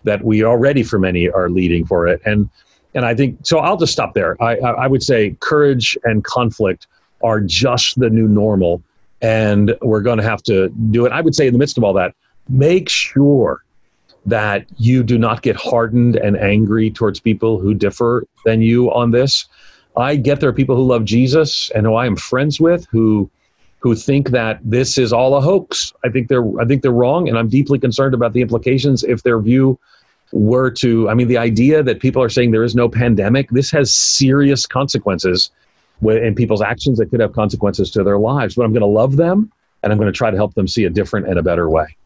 [0.03, 2.21] that we already, for many, are leading for it.
[2.25, 2.49] And
[2.93, 3.59] and I think so.
[3.59, 4.41] I'll just stop there.
[4.41, 6.87] I I would say courage and conflict
[7.23, 8.81] are just the new normal,
[9.21, 11.11] and we're going to have to do it.
[11.11, 12.15] I would say in the midst of all that,
[12.49, 13.63] make sure
[14.25, 19.11] that you do not get hardened and angry towards people who differ than you on
[19.11, 19.47] this.
[19.97, 23.29] I get there are people who love Jesus and who I am friends with who
[23.79, 25.91] who think that this is all a hoax.
[26.05, 29.23] I think they're I think they're wrong, and I'm deeply concerned about the implications if
[29.23, 29.79] their view
[30.31, 31.09] were to.
[31.09, 33.49] I mean, the idea that people are saying there is no pandemic.
[33.49, 35.49] This has serious consequences
[36.03, 38.55] in people's actions that could have consequences to their lives.
[38.55, 39.51] But I'm going to love them,
[39.83, 41.97] and I'm going to try to help them see a different and a better way.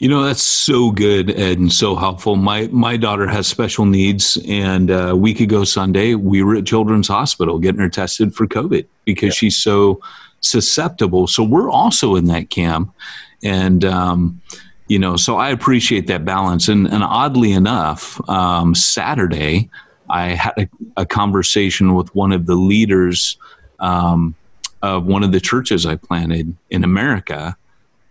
[0.00, 2.36] You know that's so good Ed, and so helpful.
[2.36, 6.66] My my daughter has special needs, and uh, a week ago Sunday we were at
[6.66, 9.32] Children's Hospital getting her tested for COVID because yeah.
[9.32, 10.00] she's so
[10.40, 11.26] susceptible.
[11.26, 12.94] So we're also in that camp.
[13.42, 14.40] And, um,
[14.88, 16.68] you know, so I appreciate that balance.
[16.68, 19.70] And, and oddly enough, um, Saturday,
[20.08, 23.36] I had a, a, conversation with one of the leaders
[23.78, 24.34] um,
[24.82, 27.56] of one of the churches I planted in America.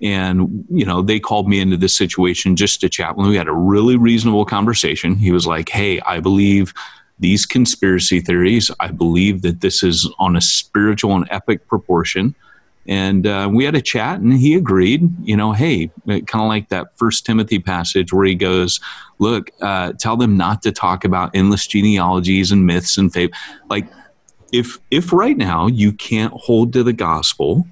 [0.01, 3.17] And, you know, they called me into this situation just to chat.
[3.17, 6.73] When we had a really reasonable conversation, he was like, Hey, I believe
[7.19, 8.71] these conspiracy theories.
[8.79, 12.33] I believe that this is on a spiritual and epic proportion.
[12.87, 15.07] And uh, we had a chat, and he agreed.
[15.21, 18.79] You know, hey, kind of like that First Timothy passage where he goes,
[19.19, 23.29] "Look, uh, tell them not to talk about endless genealogies and myths and faith.
[23.69, 23.87] Like,
[24.51, 27.67] if if right now you can't hold to the gospel,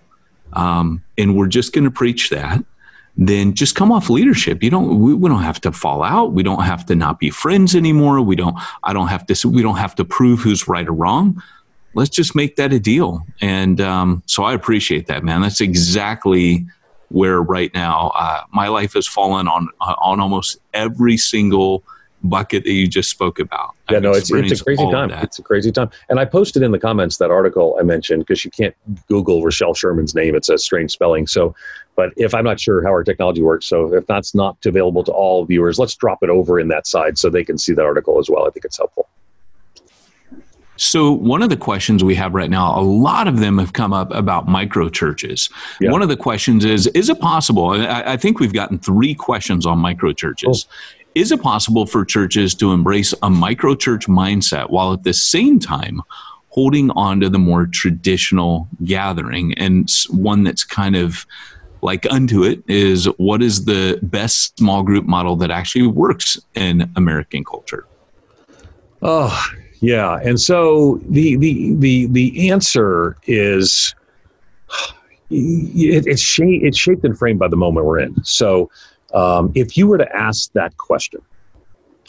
[0.53, 2.63] um, and we're just going to preach that,
[3.17, 4.61] then just come off leadership.
[4.63, 4.99] You don't.
[4.99, 6.33] We, we, don't have to fall out.
[6.33, 8.21] We don't have to not be friends anymore.
[8.21, 8.55] We don't.
[8.83, 9.49] I don't have to.
[9.49, 11.41] We don't have to prove who's right or wrong.
[11.95, 13.25] Let's just make that a deal.
[13.41, 15.41] And um, so I appreciate that, man.
[15.41, 16.65] That's exactly
[17.09, 21.83] where right now uh, my life has fallen on uh, on almost every single
[22.23, 23.75] bucket that you just spoke about.
[23.89, 25.11] Yeah, no, it's, it's a crazy time.
[25.11, 25.89] It's a crazy time.
[26.09, 28.75] And I posted in the comments that article I mentioned because you can't
[29.07, 30.35] Google Rochelle Sherman's name.
[30.35, 31.27] It's a strange spelling.
[31.27, 31.55] So,
[31.95, 35.11] but if I'm not sure how our technology works, so if that's not available to
[35.11, 38.19] all viewers, let's drop it over in that side so they can see that article
[38.19, 38.47] as well.
[38.47, 39.07] I think it's helpful.
[40.77, 43.93] So, one of the questions we have right now, a lot of them have come
[43.93, 45.49] up about micro churches.
[45.81, 45.91] Yeah.
[45.91, 47.69] One of the questions is Is it possible?
[47.69, 50.67] I, I, think we've gotten three questions on micro churches.
[50.69, 50.96] Oh.
[51.17, 55.57] Is it possible for churches to embrace a micro church mindset while at the same
[55.57, 56.03] time
[56.49, 61.25] holding on to the more traditional gathering and one that's kind of
[61.81, 66.87] like unto it is what is the best small group model that actually works in
[66.95, 67.87] American culture?
[69.01, 69.43] Oh,
[69.79, 70.19] yeah.
[70.23, 73.95] And so the the the the answer is
[75.31, 78.23] it, it's shaped it's shaped and framed by the moment we're in.
[78.23, 78.69] So
[79.13, 81.21] um, if you were to ask that question,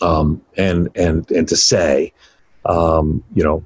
[0.01, 2.13] um, and and and to say,
[2.65, 3.65] um, you know,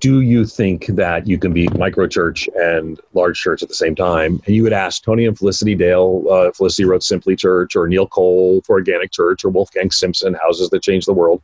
[0.00, 3.94] do you think that you can be micro church and large church at the same
[3.94, 4.40] time?
[4.46, 6.24] And you would ask Tony and Felicity Dale.
[6.30, 10.70] Uh, Felicity wrote Simply Church, or Neil Cole for Organic Church, or Wolfgang Simson, Houses
[10.70, 11.42] That Change the World.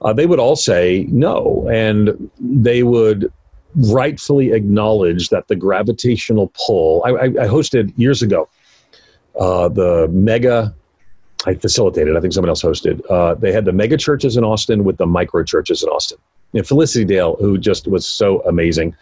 [0.00, 3.32] Uh, they would all say no, and they would
[3.74, 7.02] rightfully acknowledge that the gravitational pull.
[7.06, 8.48] I, I, I hosted years ago
[9.38, 10.74] uh, the mega
[11.46, 12.16] I facilitated.
[12.16, 13.02] I think someone else hosted.
[13.10, 16.18] Uh, they had the mega churches in Austin with the micro churches in Austin.
[16.54, 18.94] And Felicity Dale, who just was so amazing,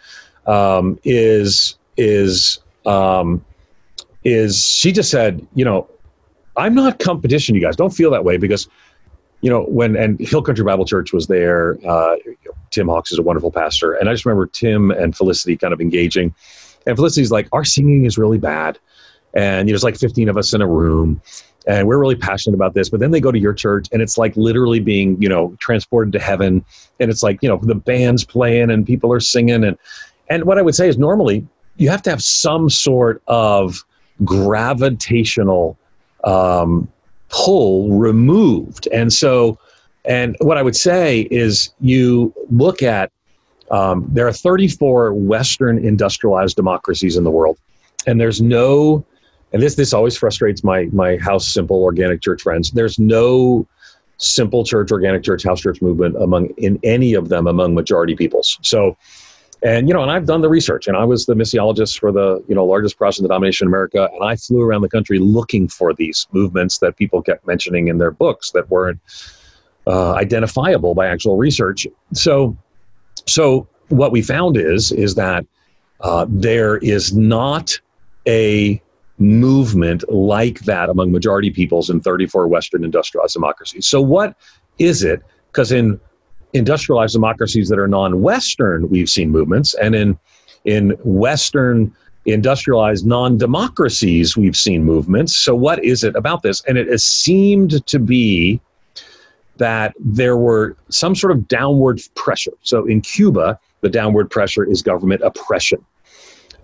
[0.47, 3.43] um, is is um,
[4.23, 5.87] is she just said, you know,
[6.57, 7.55] I'm not competition.
[7.55, 8.67] You guys don't feel that way because,
[9.41, 11.77] you know, when and Hill Country Bible Church was there.
[11.87, 12.15] Uh,
[12.71, 15.81] Tim Hawks is a wonderful pastor, and I just remember Tim and Felicity kind of
[15.81, 16.33] engaging.
[16.87, 18.79] And Felicity's like, our singing is really bad
[19.33, 21.21] and there's like 15 of us in a room
[21.67, 24.17] and we're really passionate about this but then they go to your church and it's
[24.17, 26.65] like literally being you know transported to heaven
[26.99, 29.77] and it's like you know the band's playing and people are singing and
[30.29, 31.45] and what i would say is normally
[31.77, 33.83] you have to have some sort of
[34.23, 35.77] gravitational
[36.23, 36.87] um,
[37.29, 38.87] pull removed.
[38.91, 39.57] And so
[40.05, 43.11] and what i would say is you look at
[43.69, 47.57] um, there are 34 western industrialized democracies in the world
[48.07, 49.05] and there's no
[49.53, 52.71] and this this always frustrates my my house simple organic church friends.
[52.71, 53.67] There's no
[54.17, 58.57] simple church, organic church, house church movement among in any of them among majority peoples.
[58.61, 58.95] So,
[59.63, 62.43] and you know, and I've done the research, and I was the missiologist for the
[62.47, 65.93] you know largest Protestant denomination in America, and I flew around the country looking for
[65.93, 68.99] these movements that people kept mentioning in their books that weren't
[69.87, 71.87] uh, identifiable by actual research.
[72.13, 72.55] So,
[73.27, 75.45] so what we found is is that
[75.99, 77.79] uh, there is not
[78.27, 78.81] a
[79.21, 83.87] movement like that among majority peoples in 34 Western industrialized democracies.
[83.87, 84.35] So, what
[84.79, 85.21] is it?
[85.51, 85.99] Because in
[86.53, 90.19] industrialized democracies that are non-Western, we've seen movements, and in
[90.65, 91.93] in Western
[92.25, 95.35] industrialized non-democracies, we've seen movements.
[95.35, 96.63] So, what is it about this?
[96.67, 98.59] And it has seemed to be
[99.57, 102.53] that there were some sort of downward pressure.
[102.63, 105.83] So, in Cuba, the downward pressure is government oppression.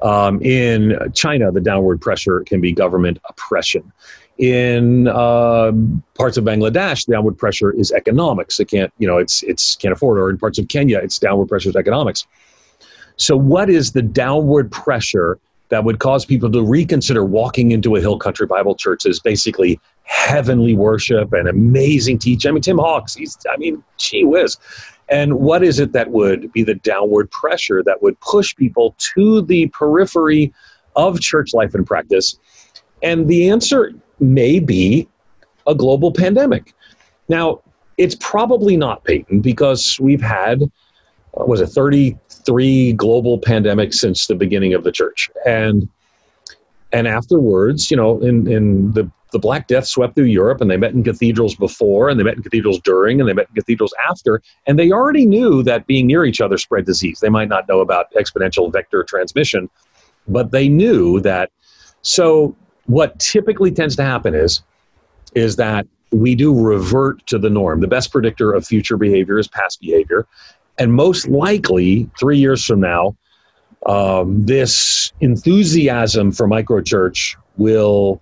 [0.02, 3.92] Um, in China, the downward pressure can be government oppression.
[4.38, 5.72] In uh,
[6.14, 8.60] parts of Bangladesh, the downward pressure is economics.
[8.60, 10.20] It can't, you know, it's it's can't afford.
[10.20, 12.28] Or in parts of Kenya, it's downward pressure is economics.
[13.18, 15.40] So, what is the downward pressure
[15.70, 19.80] that would cause people to reconsider walking into a Hill Country Bible Church as basically
[20.04, 22.50] heavenly worship and amazing teaching?
[22.50, 24.58] I mean, Tim Hawks, he's, I mean, gee whiz.
[25.10, 29.42] And what is it that would be the downward pressure that would push people to
[29.42, 30.54] the periphery
[30.96, 32.38] of church life and practice?
[33.02, 35.08] And the answer may be
[35.66, 36.74] a global pandemic.
[37.30, 37.62] Now,
[37.98, 40.64] it's probably not, Peyton, because we've had
[41.40, 45.90] uh, was it 33 global pandemics since the beginning of the church, and
[46.94, 50.78] and afterwards, you know, in in the the Black Death swept through Europe, and they
[50.78, 53.94] met in cathedrals before, and they met in cathedrals during, and they met in cathedrals
[54.10, 57.20] after, and they already knew that being near each other spread disease.
[57.20, 59.70] They might not know about exponential vector transmission,
[60.28, 61.52] but they knew that.
[62.04, 62.56] So,
[62.86, 64.62] what typically tends to happen is,
[65.36, 67.82] is that we do revert to the norm.
[67.82, 70.26] The best predictor of future behavior is past behavior,
[70.78, 73.18] and most likely, three years from now,
[73.88, 78.22] um, this enthusiasm for microchurch will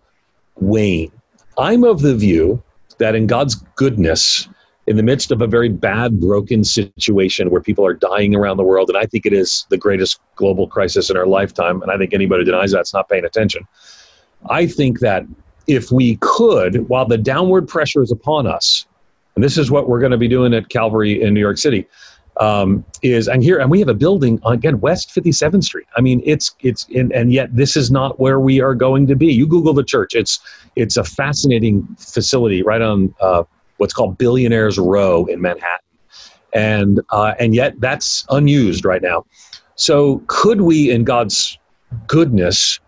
[0.55, 1.11] wane.
[1.57, 2.61] I'm of the view
[2.97, 4.47] that in God's goodness,
[4.87, 8.63] in the midst of a very bad, broken situation where people are dying around the
[8.63, 11.97] world, and I think it is the greatest global crisis in our lifetime, and I
[11.97, 13.67] think anybody who denies that's not paying attention.
[14.49, 15.25] I think that
[15.67, 18.85] if we could, while the downward pressure is upon us,
[19.35, 21.87] and this is what we're going to be doing at Calvary in New York City,
[22.37, 25.87] um, is and here and we have a building again West 57th Street.
[25.95, 29.15] I mean, it's it's in, and yet this is not where we are going to
[29.15, 29.27] be.
[29.27, 30.39] You Google the church; it's
[30.75, 33.43] it's a fascinating facility right on uh,
[33.77, 35.85] what's called Billionaires Row in Manhattan,
[36.53, 39.25] and uh, and yet that's unused right now.
[39.75, 41.57] So could we, in God's
[42.07, 42.79] goodness,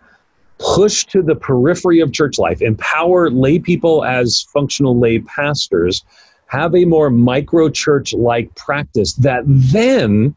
[0.58, 6.04] push to the periphery of church life, empower lay people as functional lay pastors?
[6.48, 10.36] Have a more micro church like practice that then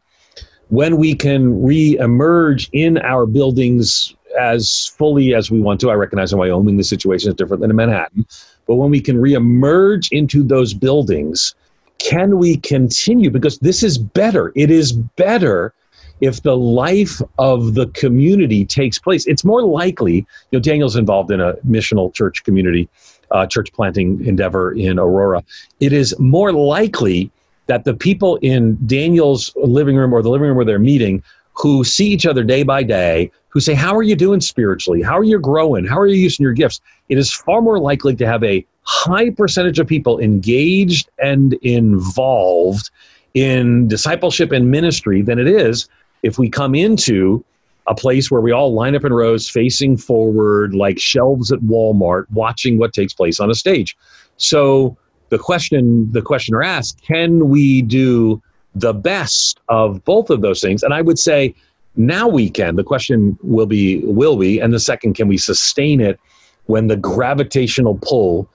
[0.69, 6.31] when we can re-emerge in our buildings as fully as we want to i recognize
[6.31, 8.25] in wyoming the situation is different than in manhattan
[8.67, 11.55] but when we can re-emerge into those buildings
[12.01, 13.29] can we continue?
[13.29, 14.51] Because this is better.
[14.55, 15.73] It is better
[16.19, 19.25] if the life of the community takes place.
[19.27, 22.87] It's more likely you know daniel's involved in a missional church community
[23.31, 25.43] uh, church planting endeavor in Aurora,
[25.79, 27.31] it is more likely
[27.67, 31.23] that the people in Daniel's living room or the living room where they're meeting
[31.53, 35.01] who see each other day by day, who say, How are you doing spiritually?
[35.01, 35.85] How are you growing?
[35.85, 36.81] How are you using your gifts?
[37.09, 42.89] It is far more likely to have a high percentage of people engaged and involved
[43.33, 45.87] in discipleship and ministry than it is
[46.23, 47.43] if we come into
[47.87, 52.25] a place where we all line up in rows facing forward like shelves at Walmart
[52.31, 53.97] watching what takes place on a stage.
[54.37, 54.97] So
[55.29, 58.41] the question the questioner asks, can we do
[58.75, 60.83] the best of both of those things?
[60.83, 61.55] And I would say
[61.95, 62.75] now we can.
[62.75, 64.61] The question will be will we?
[64.61, 66.19] And the second can we sustain it
[66.65, 68.47] when the gravitational pull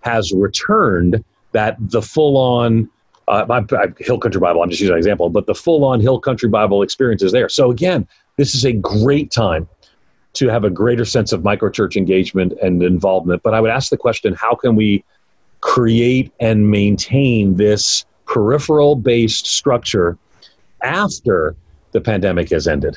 [0.00, 2.88] has returned that the full on
[3.26, 6.00] uh, I, I, Hill Country Bible, I'm just using an example, but the full on
[6.00, 7.48] Hill Country Bible experience is there.
[7.50, 8.08] So again,
[8.38, 9.68] this is a great time
[10.34, 13.42] to have a greater sense of microchurch engagement and involvement.
[13.42, 15.04] But I would ask the question how can we
[15.60, 20.16] create and maintain this peripheral based structure
[20.82, 21.56] after
[21.92, 22.96] the pandemic has ended?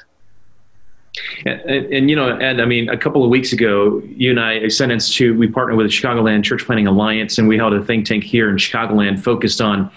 [1.46, 4.40] And, and, and, you know, Ed, I mean, a couple of weeks ago, you and
[4.40, 7.84] I sentenced to, we partnered with the Chicagoland Church Planting Alliance, and we held a
[7.84, 9.92] think tank here in Chicagoland focused on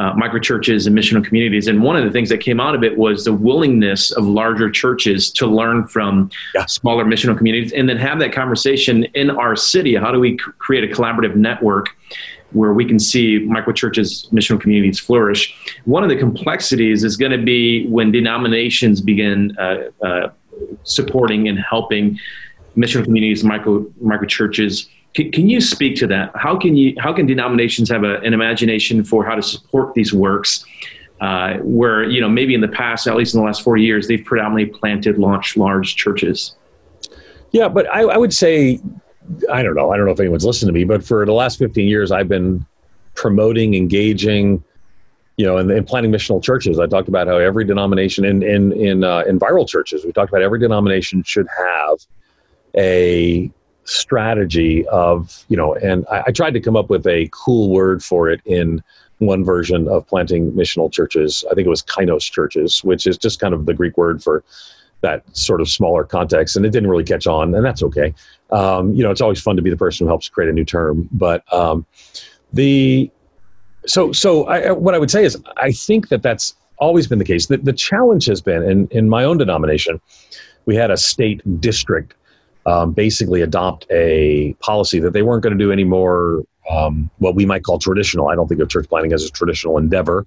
[0.00, 1.68] uh, microchurches and missional communities.
[1.68, 4.70] And one of the things that came out of it was the willingness of larger
[4.70, 6.64] churches to learn from yeah.
[6.64, 9.94] smaller missional communities and then have that conversation in our city.
[9.96, 11.90] How do we c- create a collaborative network
[12.52, 15.54] where we can see microchurches, missional communities flourish?
[15.84, 20.30] One of the complexities is going to be when denominations begin uh, uh,
[20.82, 22.18] supporting and helping
[22.74, 26.30] missional communities, micro micro churches can, can you speak to that?
[26.34, 30.12] How can you how can denominations have a, an imagination for how to support these
[30.12, 30.64] works?
[31.20, 34.08] Uh, where you know maybe in the past, at least in the last four years,
[34.08, 36.54] they've predominantly planted, launched large churches.
[37.52, 38.80] Yeah, but I, I would say
[39.50, 39.92] I don't know.
[39.92, 42.28] I don't know if anyone's listened to me, but for the last 15 years, I've
[42.28, 42.64] been
[43.14, 44.62] promoting, engaging,
[45.36, 46.78] you know, and, and planting missional churches.
[46.78, 50.30] I talked about how every denomination in in in uh, in viral churches, we talked
[50.30, 51.98] about every denomination should have
[52.76, 53.50] a
[53.84, 58.04] strategy of you know and I, I, tried to come up with a cool word
[58.04, 58.82] for it in
[59.18, 61.44] one version of planting missional churches.
[61.50, 64.44] I think it was kainos churches which is just kind of the greek word for
[65.00, 68.14] that sort of smaller context and it didn't really catch on and that's okay.
[68.50, 70.64] Um, you know it's always fun to be the person who helps create a new
[70.64, 71.86] term but um,
[72.52, 73.10] the
[73.86, 77.24] so so I, what i would say is i think that that's always been the
[77.24, 77.46] case.
[77.46, 80.00] The, the challenge has been in, in my own denomination
[80.66, 82.14] we had a state district
[82.66, 87.34] um, basically adopt a policy that they weren't going to do any more um, what
[87.34, 88.28] we might call traditional.
[88.28, 90.26] I don't think of church planting as a traditional endeavor,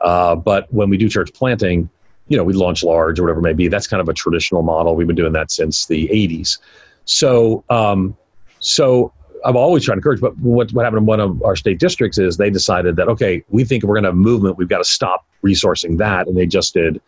[0.00, 1.88] uh, but when we do church planting,
[2.28, 3.68] you know, we launch large or whatever it may be.
[3.68, 4.94] That's kind of a traditional model.
[4.94, 6.58] We've been doing that since the '80s.
[7.06, 8.16] So, um,
[8.60, 9.12] so
[9.44, 12.18] I've always tried to encourage, but what, what happened in one of our state districts
[12.18, 14.56] is they decided that, okay, we think we're going to have movement.
[14.56, 16.26] We've got to stop resourcing that.
[16.26, 17.00] And they just did,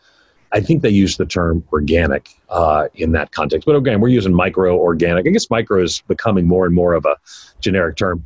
[0.52, 3.66] I think they use the term organic uh, in that context.
[3.66, 5.26] But again, we're using micro organic.
[5.26, 7.16] I guess micro is becoming more and more of a
[7.60, 8.24] generic term.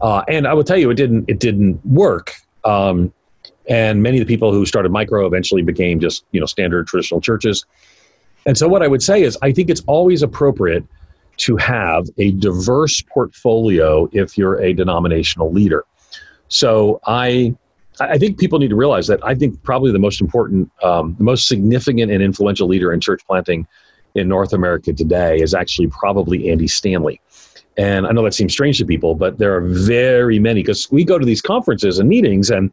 [0.00, 2.34] Uh, and I will tell you, it didn't, it didn't work.
[2.64, 3.12] Um,
[3.68, 7.20] and many of the people who started micro eventually became just, you know, standard traditional
[7.20, 7.64] churches.
[8.46, 10.84] And so what I would say is I think it's always appropriate
[11.38, 15.84] to have a diverse portfolio if you're a denominational leader.
[16.48, 17.56] So I
[18.00, 21.24] I think people need to realize that I think probably the most important, um, the
[21.24, 23.66] most significant and influential leader in church planting
[24.14, 27.20] in North America today is actually probably Andy Stanley.
[27.76, 31.04] And I know that seems strange to people, but there are very many because we
[31.04, 32.72] go to these conferences and meetings and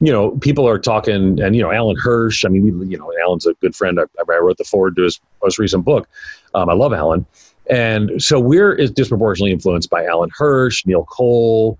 [0.00, 2.44] you know, people are talking, and you know, Alan Hirsch.
[2.44, 3.98] I mean, we, you know, Alan's a good friend.
[3.98, 6.08] I, I wrote the forward to his most recent book.
[6.52, 7.24] Um, I love Alan,
[7.70, 11.78] and so we're is disproportionately influenced by Alan Hirsch, Neil Cole,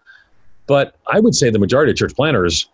[0.67, 2.69] but I would say the majority of church planters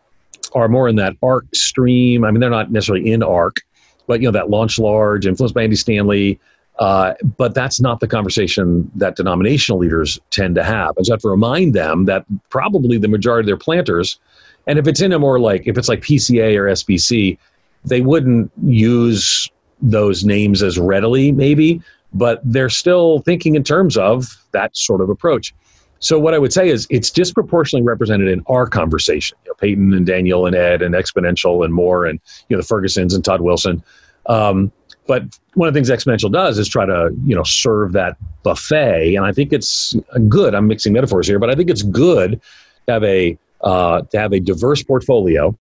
[0.54, 2.24] are more in that ARC stream.
[2.24, 3.60] I mean, they're not necessarily in ARC,
[4.06, 6.38] but you know that launch large, influenced by Andy Stanley.
[6.78, 10.96] Uh, but that's not the conversation that denominational leaders tend to have.
[10.96, 14.18] And so I have to remind them that probably the majority of their planters,
[14.66, 17.36] and if it's in a more like if it's like PCA or SBC,
[17.84, 19.50] they wouldn't use
[19.82, 21.82] those names as readily, maybe
[22.12, 25.54] but they're still thinking in terms of that sort of approach.
[26.00, 29.36] So what I would say is it's disproportionately represented in our conversation.
[29.44, 32.66] You know, Peyton and Daniel and Ed and Exponential and more and you know the
[32.66, 33.82] Fergusons and Todd Wilson.
[34.26, 34.72] Um,
[35.06, 35.24] but
[35.54, 39.26] one of the things Exponential does is try to you know serve that buffet, and
[39.26, 39.94] I think it's
[40.28, 40.54] good.
[40.54, 42.40] I'm mixing metaphors here, but I think it's good
[42.86, 45.56] to have a uh, to have a diverse portfolio,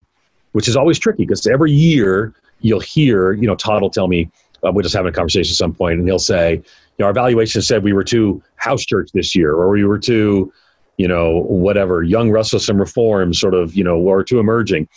[0.51, 4.29] which is always tricky because every year you'll hear you know Todd will tell me
[4.63, 6.61] uh, we're just having a conversation at some point, and he'll say,
[6.99, 10.51] know, our evaluation said we were too house church this year, or we were too,
[10.97, 14.87] you know, whatever, young restless, and reform sort of, you know, or too emerging.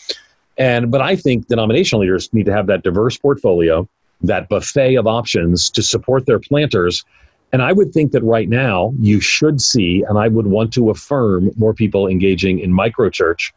[0.56, 3.88] And but I think denominational leaders need to have that diverse portfolio,
[4.22, 7.04] that buffet of options to support their planters.
[7.52, 10.90] And I would think that right now you should see, and I would want to
[10.90, 13.52] affirm more people engaging in microchurch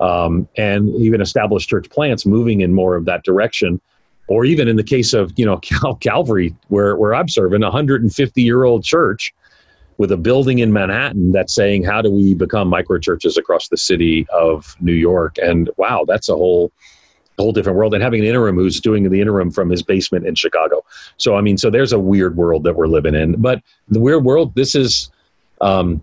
[0.00, 3.80] um, and even established church plants moving in more of that direction
[4.28, 7.66] or even in the case of you know Cal- Calvary, where where I'm serving, a
[7.66, 9.34] 150 year old church
[9.98, 13.76] with a building in Manhattan that's saying, how do we become micro churches across the
[13.76, 15.36] city of New York?
[15.38, 16.72] And wow, that's a whole
[17.36, 17.94] whole different world.
[17.94, 20.84] And having an interim who's doing the interim from his basement in Chicago.
[21.18, 23.40] So I mean, so there's a weird world that we're living in.
[23.40, 25.10] But the weird world, this is,
[25.60, 26.02] um,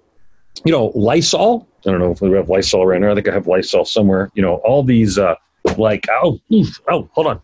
[0.64, 1.68] you know, Lysol.
[1.86, 3.12] I don't know if we have Lysol right now.
[3.12, 4.32] I think I have Lysol somewhere.
[4.34, 5.36] You know, all these uh,
[5.78, 6.40] like oh
[6.90, 7.42] oh hold on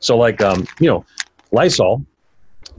[0.00, 1.04] so, like, um, you know,
[1.52, 2.04] Lysol,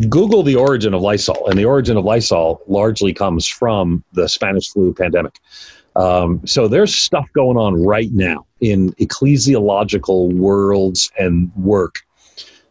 [0.10, 4.70] Google the origin of Lysol, and the origin of Lysol largely comes from the Spanish
[4.70, 5.34] flu pandemic.
[5.96, 11.96] Um, so there's stuff going on right now in ecclesiological worlds and work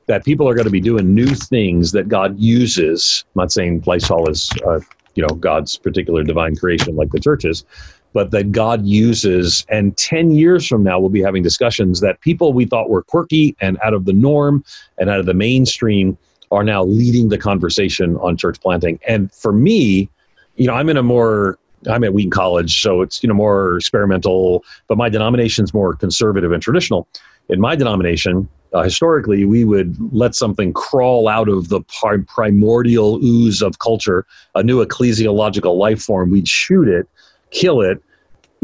[0.07, 3.25] that people are going to be doing new things that God uses.
[3.27, 4.81] I'm not saying Lysol is, uh,
[5.15, 7.65] you know, God's particular divine creation like the churches,
[8.13, 9.65] but that God uses.
[9.69, 13.57] And 10 years from now, we'll be having discussions that people we thought were quirky
[13.61, 14.65] and out of the norm
[14.99, 16.19] and out of the mainstream
[16.51, 18.99] are now leading the conversation on church planting.
[19.07, 20.09] And for me,
[20.57, 21.59] you know, I'm in a more
[21.89, 26.53] I'm at Wheaton College, so it's you know more experimental, but my denomination's more conservative
[26.53, 27.09] and traditional.
[27.49, 31.81] In my denomination, uh, historically, we would let something crawl out of the
[32.27, 36.31] primordial ooze of culture, a new ecclesiological life form.
[36.31, 37.09] We'd shoot it
[37.51, 38.03] kill it,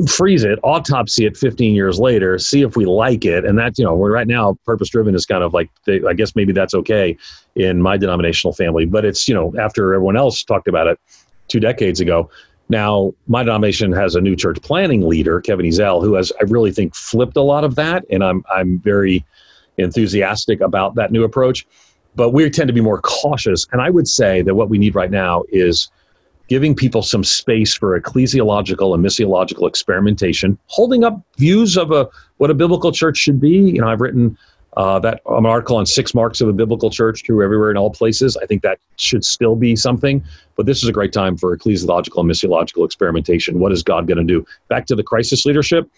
[0.08, 3.44] freeze it, autopsy it 15 years later, see if we like it.
[3.44, 6.36] And that, you know, we're right now purpose driven is kind of like, I guess
[6.36, 7.16] maybe that's okay
[7.54, 11.00] in my denominational family, but it's, you know, after everyone else talked about it
[11.48, 12.30] two decades ago.
[12.68, 16.72] Now, my denomination has a new church planting leader, Kevin Ezell, who has, I really
[16.72, 18.04] think, flipped a lot of that.
[18.10, 19.24] And I'm, I'm very
[19.78, 21.66] enthusiastic about that new approach.
[22.16, 23.66] But we tend to be more cautious.
[23.72, 25.90] And I would say that what we need right now is
[26.48, 32.50] giving people some space for ecclesiological and missiological experimentation, holding up views of a what
[32.50, 33.56] a biblical church should be.
[33.56, 34.36] You know, I've written
[34.76, 37.76] uh, that um, an article on six marks of a biblical church, true everywhere in
[37.76, 38.36] all places.
[38.36, 40.22] I think that should still be something,
[40.54, 43.58] but this is a great time for ecclesiological and missiological experimentation.
[43.58, 44.46] What is God going to do?
[44.68, 45.90] Back to the crisis leadership.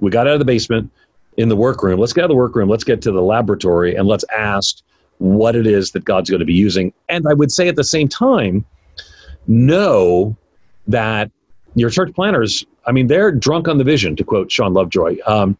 [0.00, 0.90] We got out of the basement
[1.38, 1.98] in the workroom.
[1.98, 2.68] Let's get out of the workroom.
[2.68, 4.82] Let's get to the laboratory and let's ask
[5.18, 6.92] what it is that God's going to be using.
[7.08, 8.66] And I would say at the same time,
[9.48, 10.36] know
[10.86, 11.30] that
[11.74, 15.16] your church planters, I mean, they're drunk on the vision, to quote Shawn Lovejoy.
[15.26, 15.56] Um,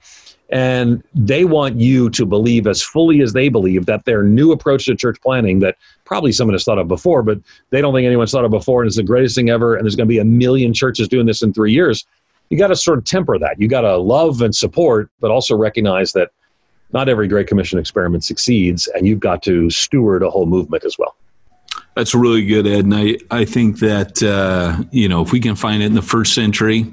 [0.48, 4.84] And they want you to believe as fully as they believe that their new approach
[4.84, 8.30] to church planting that probably someone has thought of before, but they don't think anyone's
[8.30, 9.74] thought of before and it's the greatest thing ever.
[9.74, 12.06] And there's going to be a million churches doing this in three years.
[12.48, 13.60] You got to sort of temper that.
[13.60, 16.30] You got to love and support, but also recognize that
[16.92, 20.96] not every Great Commission experiment succeeds, and you've got to steward a whole movement as
[20.96, 21.16] well.
[21.96, 22.84] That's really good, Ed.
[22.84, 26.02] And I, I think that, uh, you know, if we can find it in the
[26.02, 26.84] first century,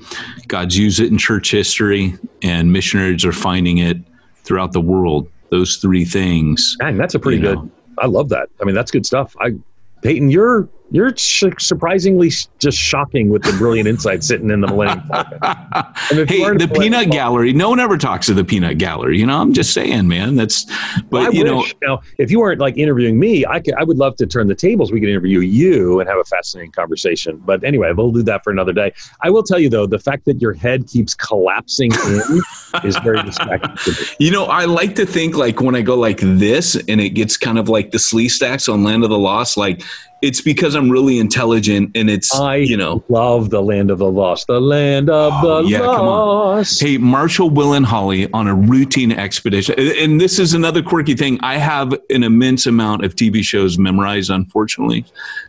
[0.47, 3.97] God's used it in church history, and missionaries are finding it
[4.45, 5.29] throughout the world.
[5.49, 6.77] Those three things.
[6.79, 7.57] Dang, that's a pretty good.
[7.57, 7.71] Know.
[7.97, 8.47] I love that.
[8.61, 9.35] I mean, that's good stuff.
[9.41, 9.55] I,
[10.03, 16.27] Peyton, you're you're surprisingly just shocking with the brilliant insight sitting in the Millennium Falcon.
[16.27, 17.51] hey, the Peanut Gallery.
[17.51, 19.17] No one ever talks to the Peanut Gallery.
[19.17, 20.35] You know, I'm just saying, man.
[20.35, 20.65] That's,
[21.09, 21.75] but well, you wish.
[21.81, 24.47] know, now if you weren't like interviewing me, I could, I would love to turn
[24.47, 24.91] the tables.
[24.91, 27.41] We could interview you and have a fascinating conversation.
[27.43, 28.93] But anyway, we'll do that for another day.
[29.21, 32.41] I will tell you though, the fact that your head keeps collapsing in
[32.83, 33.95] is very distracting.
[34.19, 37.35] You know, I like to think like when I go like this, and it gets
[37.35, 39.81] kind of like the Sleestaks on Land of the Lost, like
[40.23, 44.09] it's because I'm really intelligent and it's I you know love the land of the
[44.09, 46.81] lost, the land of oh, the yeah, lost.
[46.81, 51.39] Hey, Marshall, Will, and Holly on a routine expedition, and this is another quirky thing.
[51.41, 55.05] I have an immense amount of TV shows memorized, unfortunately,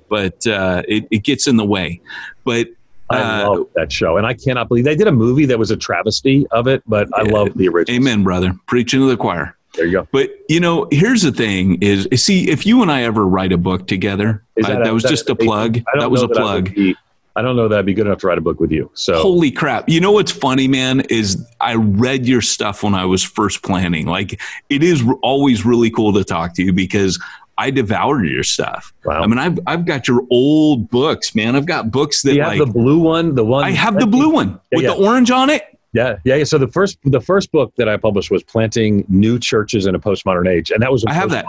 [0.08, 2.00] but uh, it, it gets in the way.
[2.42, 2.66] But
[3.10, 5.70] I uh, love that show, and I cannot believe they did a movie that was
[5.70, 6.82] a travesty of it.
[6.84, 7.96] But I love the original.
[7.96, 8.52] Amen, brother.
[8.66, 9.56] Preaching to the choir.
[9.74, 10.08] There you go.
[10.12, 13.58] But you know, here's the thing: is see if you and I ever write a
[13.58, 14.44] book together.
[14.56, 15.80] That, I, that, was just a plug.
[15.98, 16.74] That was a plug.
[16.74, 16.96] Be,
[17.36, 18.90] I don't know that I'd be good enough to write a book with you.
[18.94, 19.88] So holy crap!
[19.88, 21.00] You know what's funny, man?
[21.10, 24.06] Is I read your stuff when I was first planning.
[24.06, 27.20] Like it is always really cool to talk to you because
[27.58, 28.92] I devoured your stuff.
[29.04, 29.22] Wow.
[29.22, 31.56] I mean, I've I've got your old books, man.
[31.56, 34.06] I've got books that you have like the blue one, the one I have the
[34.06, 34.94] blue one yeah, with yeah.
[34.94, 35.73] the orange on it.
[35.94, 36.44] Yeah, yeah, yeah.
[36.44, 40.00] So the first the first book that I published was planting new churches in a
[40.00, 41.46] postmodern age, and that was I have that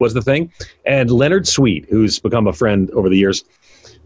[0.00, 0.52] was the thing.
[0.84, 3.44] And Leonard Sweet, who's become a friend over the years,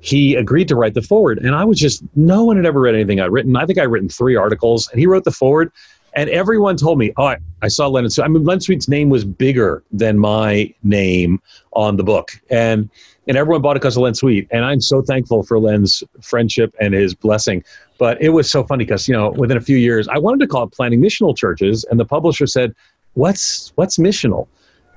[0.01, 2.95] he agreed to write the forward, and I was just no one had ever read
[2.95, 3.57] anything I'd written.
[3.57, 5.73] I think I'd written three articles, and he wrote the forward,
[6.15, 8.25] and everyone told me, "Oh, I, I saw Leonard Sweet.
[8.25, 11.41] I mean, Leonard Sweet's name was bigger than my name
[11.73, 12.89] on the book, and."
[13.29, 14.49] And everyone bought it because of Len Sweet.
[14.51, 17.63] And I'm so thankful for Len's friendship and his blessing.
[17.97, 20.49] But it was so funny because, you know, within a few years, I wanted to
[20.49, 21.85] call it Planting Missional Churches.
[21.85, 22.75] And the publisher said,
[23.15, 24.49] What's what's missional?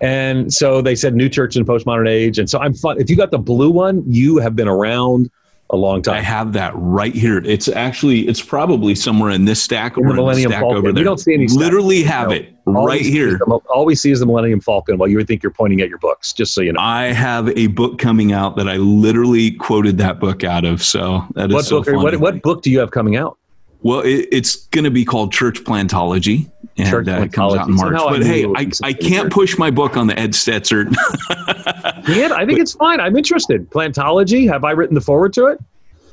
[0.01, 2.39] And so they said New Church in Postmodern Age.
[2.39, 2.99] And so I'm fun.
[2.99, 5.29] If you got the blue one, you have been around
[5.69, 6.15] a long time.
[6.15, 7.37] I have that right here.
[7.37, 10.77] It's actually it's probably somewhere in this stack or the Millennium the stack Falcon.
[10.77, 11.01] over there.
[11.01, 11.47] We don't see any.
[11.47, 13.37] Literally have it right here.
[13.39, 14.97] The, all we see is the Millennium Falcon.
[14.97, 16.79] While you would think you're pointing at your books, just so you know.
[16.79, 20.83] I have a book coming out that I literally quoted that book out of.
[20.83, 21.85] So that is what so book?
[21.85, 21.97] Funny.
[21.97, 23.37] What, what book do you have coming out?
[23.83, 27.67] Well, it, it's going to be called Church Plantology, and Church uh, it comes out
[27.67, 27.95] in March.
[27.95, 30.85] but hey, I, I can't push my book on the Ed Stetzer.
[32.07, 33.01] yeah, I think but, it's fine.
[33.01, 33.69] I'm interested.
[33.69, 34.49] Plantology.
[34.49, 35.59] Have I written the forward to it?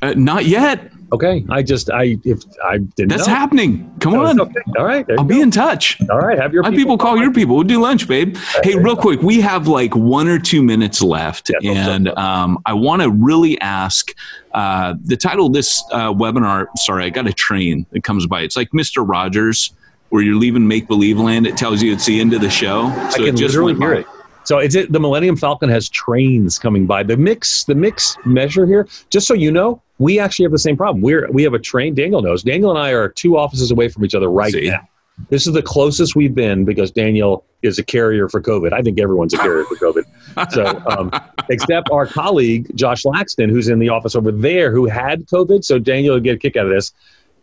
[0.03, 0.91] Uh, not yet.
[1.13, 3.09] Okay, I just I if I didn't.
[3.09, 3.35] That's know.
[3.35, 3.93] happening.
[4.01, 4.41] Come on.
[4.41, 4.61] Okay.
[4.79, 6.01] All right, I'll be in touch.
[6.09, 7.57] All right, have your people, people call your people.
[7.57, 8.37] We'll do lunch, babe.
[8.63, 12.75] Hey, real quick, we have like one or two minutes left, yeah, and um, I
[12.75, 14.15] want to really ask.
[14.53, 16.67] Uh, the title of this uh, webinar.
[16.77, 18.41] Sorry, I got a train that comes by.
[18.41, 19.73] It's like Mister Rogers,
[20.09, 21.47] where you're leaving make believe land.
[21.47, 22.89] It tells you it's the end of the show.
[23.11, 24.07] So I can literally hear it.
[24.51, 27.05] So it's it, the Millennium Falcon has trains coming by.
[27.05, 30.77] The mix, the mix measure here, just so you know, we actually have the same
[30.77, 31.03] problem.
[31.03, 31.95] We're we have a train.
[31.95, 32.43] Daniel knows.
[32.43, 34.69] Daniel and I are two offices away from each other right See?
[34.69, 34.81] now.
[35.29, 38.73] This is the closest we've been because Daniel is a carrier for COVID.
[38.73, 40.03] I think everyone's a carrier for COVID.
[40.53, 41.13] So, um,
[41.49, 45.65] except our colleague Josh Laxton, who's in the office over there, who had COVID.
[45.65, 46.93] So Daniel will get a kick out of this.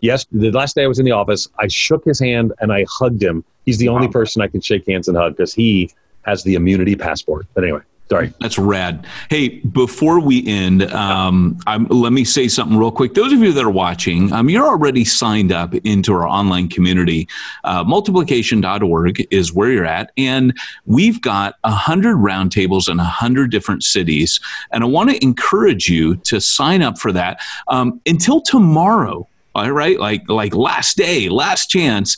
[0.01, 2.85] Yes, the last day I was in the office, I shook his hand and I
[2.89, 3.45] hugged him.
[3.65, 5.89] He's the only person I can shake hands and hug because he
[6.27, 7.47] has the immunity passport.
[7.53, 7.81] But anyway.
[8.09, 8.33] Sorry.
[8.39, 9.05] That's rad.
[9.29, 11.59] Hey, before we end, um,
[11.89, 13.15] let me say something real quick.
[13.15, 17.27] Those of you that are watching, um, you're already signed up into our online community.
[17.65, 20.13] Uh, multiplication.org is where you're at.
[20.15, 24.39] And we've got 100 roundtables in 100 different cities.
[24.71, 29.71] And I want to encourage you to sign up for that um, until tomorrow all
[29.71, 32.15] right like like last day last chance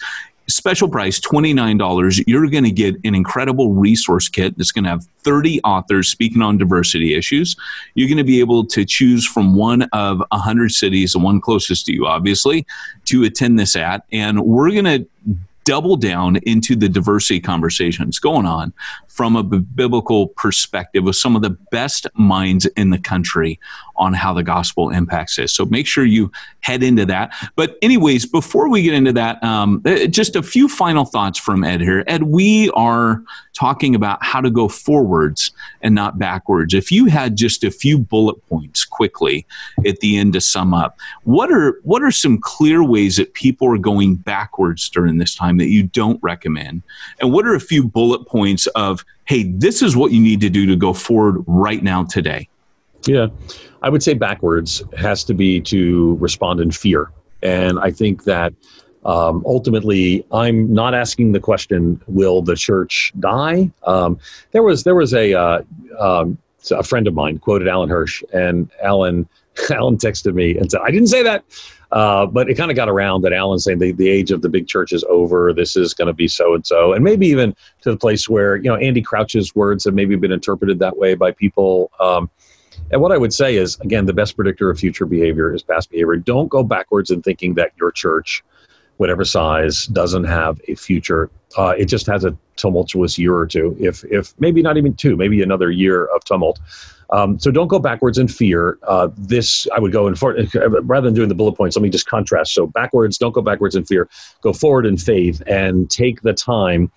[0.50, 5.06] special price $29 you're going to get an incredible resource kit that's going to have
[5.24, 7.56] 30 authors speaking on diversity issues.
[7.93, 11.86] You're going to be able to choose from one of 100 cities the one closest
[11.86, 12.66] to you obviously
[13.06, 15.08] to attend this at and we're going to
[15.66, 18.74] double down into the diversity conversations going on
[19.20, 23.59] from a biblical perspective with some of the best minds in the country
[23.97, 25.53] on how the gospel impacts this.
[25.53, 27.34] So make sure you head into that.
[27.57, 31.65] But, anyways, before we get into that, um, uh, just a few final thoughts from
[31.65, 32.05] Ed here.
[32.07, 33.22] Ed, we are
[33.53, 35.51] talking about how to go forwards
[35.82, 36.74] and not backwards.
[36.74, 39.45] If you had just a few bullet points quickly
[39.86, 43.67] at the end to sum up, what are what are some clear ways that people
[43.67, 46.84] are going backwards during this time that you don't recommend?
[47.20, 50.49] And what are a few bullet points of, hey, this is what you need to
[50.49, 52.49] do to go forward right now today?
[53.05, 53.28] Yeah.
[53.82, 57.12] I would say backwards has to be to respond in fear.
[57.41, 58.53] And I think that
[59.05, 64.20] um, ultimately, I'm not asking the question, "Will the church die?" Um,
[64.51, 65.62] there was there was a uh,
[65.97, 66.38] um,
[66.72, 69.28] a friend of mine quoted Alan Hirsch, and Alan
[69.72, 71.45] Alan texted me and said, "I didn't say that."
[71.92, 74.50] Uh, but it kind of got around that Alan saying the, the age of the
[74.50, 75.54] big church is over.
[75.54, 78.58] This is going to be so and so, and maybe even to the place where
[78.58, 81.92] you know Andy Crouch's words have maybe been interpreted that way by people.
[82.00, 82.30] Um,
[82.92, 85.92] and what I would say is, again, the best predictor of future behavior is past
[85.92, 86.16] behavior.
[86.16, 88.44] Don't go backwards in thinking that your church,
[89.00, 91.32] whatever size, doesn't have a future.
[91.58, 95.16] Uh, it just has a tumultuous year or two, if if maybe not even two,
[95.16, 96.60] maybe another year of tumult.
[97.12, 98.78] Um, so don't go backwards in fear.
[98.84, 100.36] Uh, this I would go in for
[100.84, 101.78] rather than doing the bullet points.
[101.78, 102.54] Let me just contrast.
[102.54, 104.10] So backwards, don't go backwards in fear.
[104.41, 106.91] Go forward in faith and take the time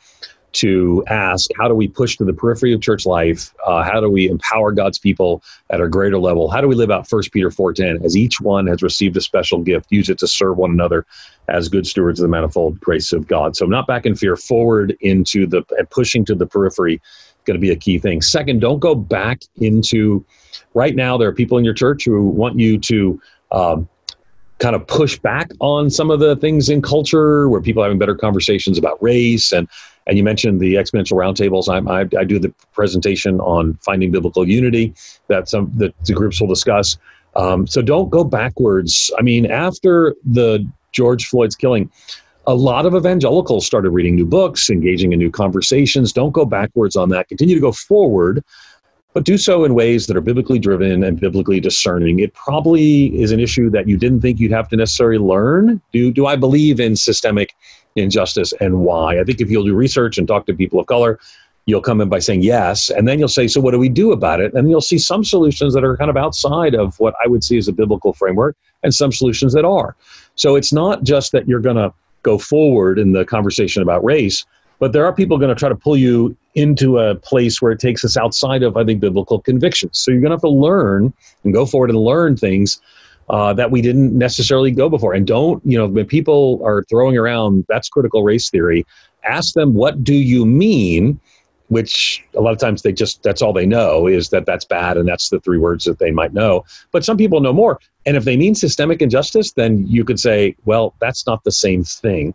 [0.52, 3.54] to ask how do we push to the periphery of church life?
[3.66, 6.50] Uh, how do we empower god's people at a greater level?
[6.50, 9.60] How do we live out 1 peter 4.10 as each one has received a special
[9.60, 11.06] gift use it to serve one another
[11.48, 13.56] as good stewards of the manifold grace of god.
[13.56, 14.36] So not back in fear.
[14.36, 17.00] Forward into the pushing to the periphery is
[17.44, 18.22] going to be a key thing.
[18.22, 20.24] Second don't go back into
[20.74, 23.20] right now there are people in your church who want you to
[23.52, 23.88] um,
[24.62, 27.98] kind of push back on some of the things in culture where people are having
[27.98, 29.68] better conversations about race and
[30.06, 31.68] and you mentioned the exponential roundtables.
[31.68, 34.94] I, I, do the presentation on finding biblical unity
[35.28, 36.96] that some that the groups will discuss.
[37.36, 39.12] Um, so don't go backwards.
[39.18, 41.88] I mean, after the George Floyd's killing,
[42.46, 46.12] a lot of evangelicals started reading new books, engaging in new conversations.
[46.12, 47.28] Don't go backwards on that.
[47.28, 48.44] Continue to go forward,
[49.14, 52.18] but do so in ways that are biblically driven and biblically discerning.
[52.20, 55.80] It probably is an issue that you didn't think you'd have to necessarily learn.
[55.92, 57.54] Do do I believe in systemic
[57.96, 59.20] injustice and why.
[59.20, 61.18] I think if you'll do research and talk to people of color,
[61.66, 64.12] you'll come in by saying yes, and then you'll say, so what do we do
[64.12, 64.52] about it?
[64.54, 67.58] And you'll see some solutions that are kind of outside of what I would see
[67.58, 69.94] as a biblical framework, and some solutions that are.
[70.34, 71.92] So it's not just that you're going to
[72.22, 74.44] go forward in the conversation about race,
[74.82, 77.78] but there are people going to try to pull you into a place where it
[77.78, 79.96] takes us outside of, I think, biblical convictions.
[79.96, 81.12] So you're going to have to learn
[81.44, 82.80] and go forward and learn things
[83.30, 85.14] uh, that we didn't necessarily go before.
[85.14, 88.84] And don't, you know, when people are throwing around that's critical race theory,
[89.22, 91.20] ask them, what do you mean?
[91.68, 94.96] Which a lot of times they just, that's all they know is that that's bad
[94.96, 96.64] and that's the three words that they might know.
[96.90, 97.78] But some people know more.
[98.04, 101.84] And if they mean systemic injustice, then you could say, well, that's not the same
[101.84, 102.34] thing.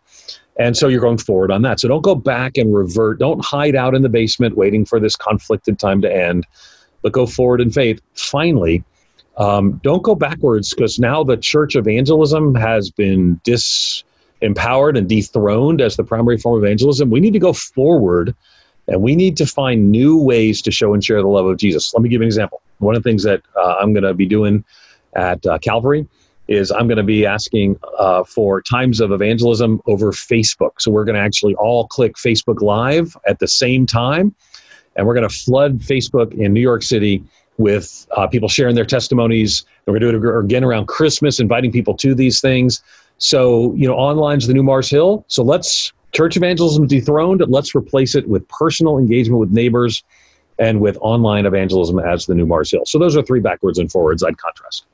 [0.59, 1.79] And so you're going forward on that.
[1.79, 3.19] So don't go back and revert.
[3.19, 6.47] Don't hide out in the basement waiting for this conflicted time to end,
[7.01, 8.01] but go forward in faith.
[8.15, 8.83] Finally,
[9.37, 15.95] um, don't go backwards because now the church evangelism has been disempowered and dethroned as
[15.95, 17.11] the primary form of evangelism.
[17.11, 18.35] We need to go forward
[18.87, 21.93] and we need to find new ways to show and share the love of Jesus.
[21.93, 22.61] Let me give you an example.
[22.79, 24.63] One of the things that uh, I'm going to be doing
[25.15, 26.07] at uh, Calvary
[26.47, 30.71] is I'm going to be asking uh, for times of evangelism over Facebook.
[30.79, 34.33] So we're going to actually all click Facebook Live at the same time,
[34.95, 37.23] and we're going to flood Facebook in New York City
[37.57, 39.65] with uh, people sharing their testimonies.
[39.85, 42.83] And we're going to do it again around Christmas, inviting people to these things.
[43.17, 45.25] So, you know, online's the new Mars Hill.
[45.27, 50.03] So let's, church evangelism dethroned, let's replace it with personal engagement with neighbors
[50.59, 52.85] and with online evangelism as the new Mars Hill.
[52.85, 54.85] So those are three backwards and forwards I'd contrast.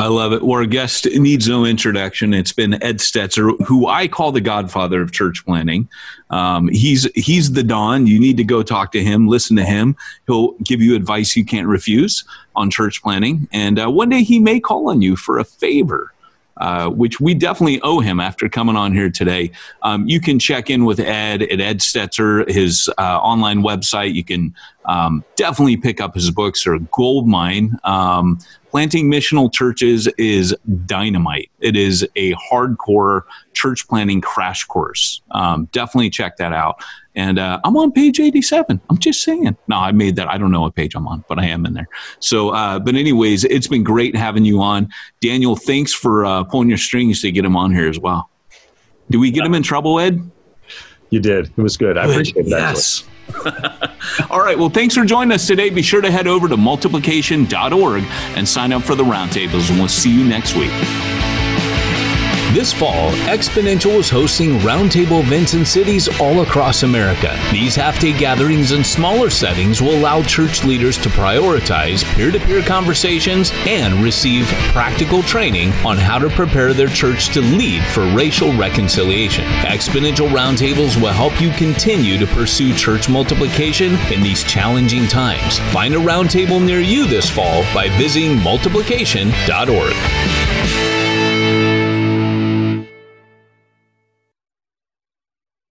[0.00, 0.42] I love it.
[0.42, 2.32] Our guest needs no introduction.
[2.32, 5.90] It's been Ed Stetzer, who I call the godfather of church planting.
[6.30, 8.06] Um, he's he's the Don.
[8.06, 9.94] You need to go talk to him, listen to him.
[10.26, 12.24] He'll give you advice you can't refuse
[12.56, 13.46] on church planting.
[13.52, 16.14] And uh, one day he may call on you for a favor.
[16.60, 19.50] Uh, which we definitely owe him after coming on here today.
[19.82, 24.12] Um, you can check in with Ed at Ed Stetzer, his uh, online website.
[24.12, 24.54] You can
[24.84, 26.62] um, definitely pick up his books.
[26.62, 27.78] They're a gold mine.
[27.84, 28.40] Um,
[28.70, 30.54] planting missional churches is
[30.84, 31.50] dynamite.
[31.60, 33.22] It is a hardcore
[33.54, 35.22] church planting crash course.
[35.30, 36.84] Um, definitely check that out.
[37.16, 38.80] And uh, I'm on page 87.
[38.88, 39.56] I'm just saying.
[39.68, 40.28] No, I made that.
[40.28, 41.88] I don't know what page I'm on, but I am in there.
[42.20, 44.88] So, uh, but anyways, it's been great having you on.
[45.20, 48.30] Daniel, thanks for uh, pulling your strings to get him on here as well.
[49.10, 50.30] Did we get him in trouble, Ed?
[51.10, 51.50] You did.
[51.56, 51.98] It was good.
[51.98, 52.74] I appreciate that.
[52.74, 53.04] Yes.
[54.30, 54.58] All right.
[54.58, 55.70] Well, thanks for joining us today.
[55.70, 58.04] Be sure to head over to multiplication.org
[58.36, 60.70] and sign up for the roundtables, and we'll see you next week.
[62.52, 67.38] This fall, Exponential is hosting roundtable events in cities all across America.
[67.52, 72.40] These half day gatherings in smaller settings will allow church leaders to prioritize peer to
[72.40, 78.04] peer conversations and receive practical training on how to prepare their church to lead for
[78.06, 79.44] racial reconciliation.
[79.60, 85.60] Exponential roundtables will help you continue to pursue church multiplication in these challenging times.
[85.72, 90.89] Find a roundtable near you this fall by visiting multiplication.org.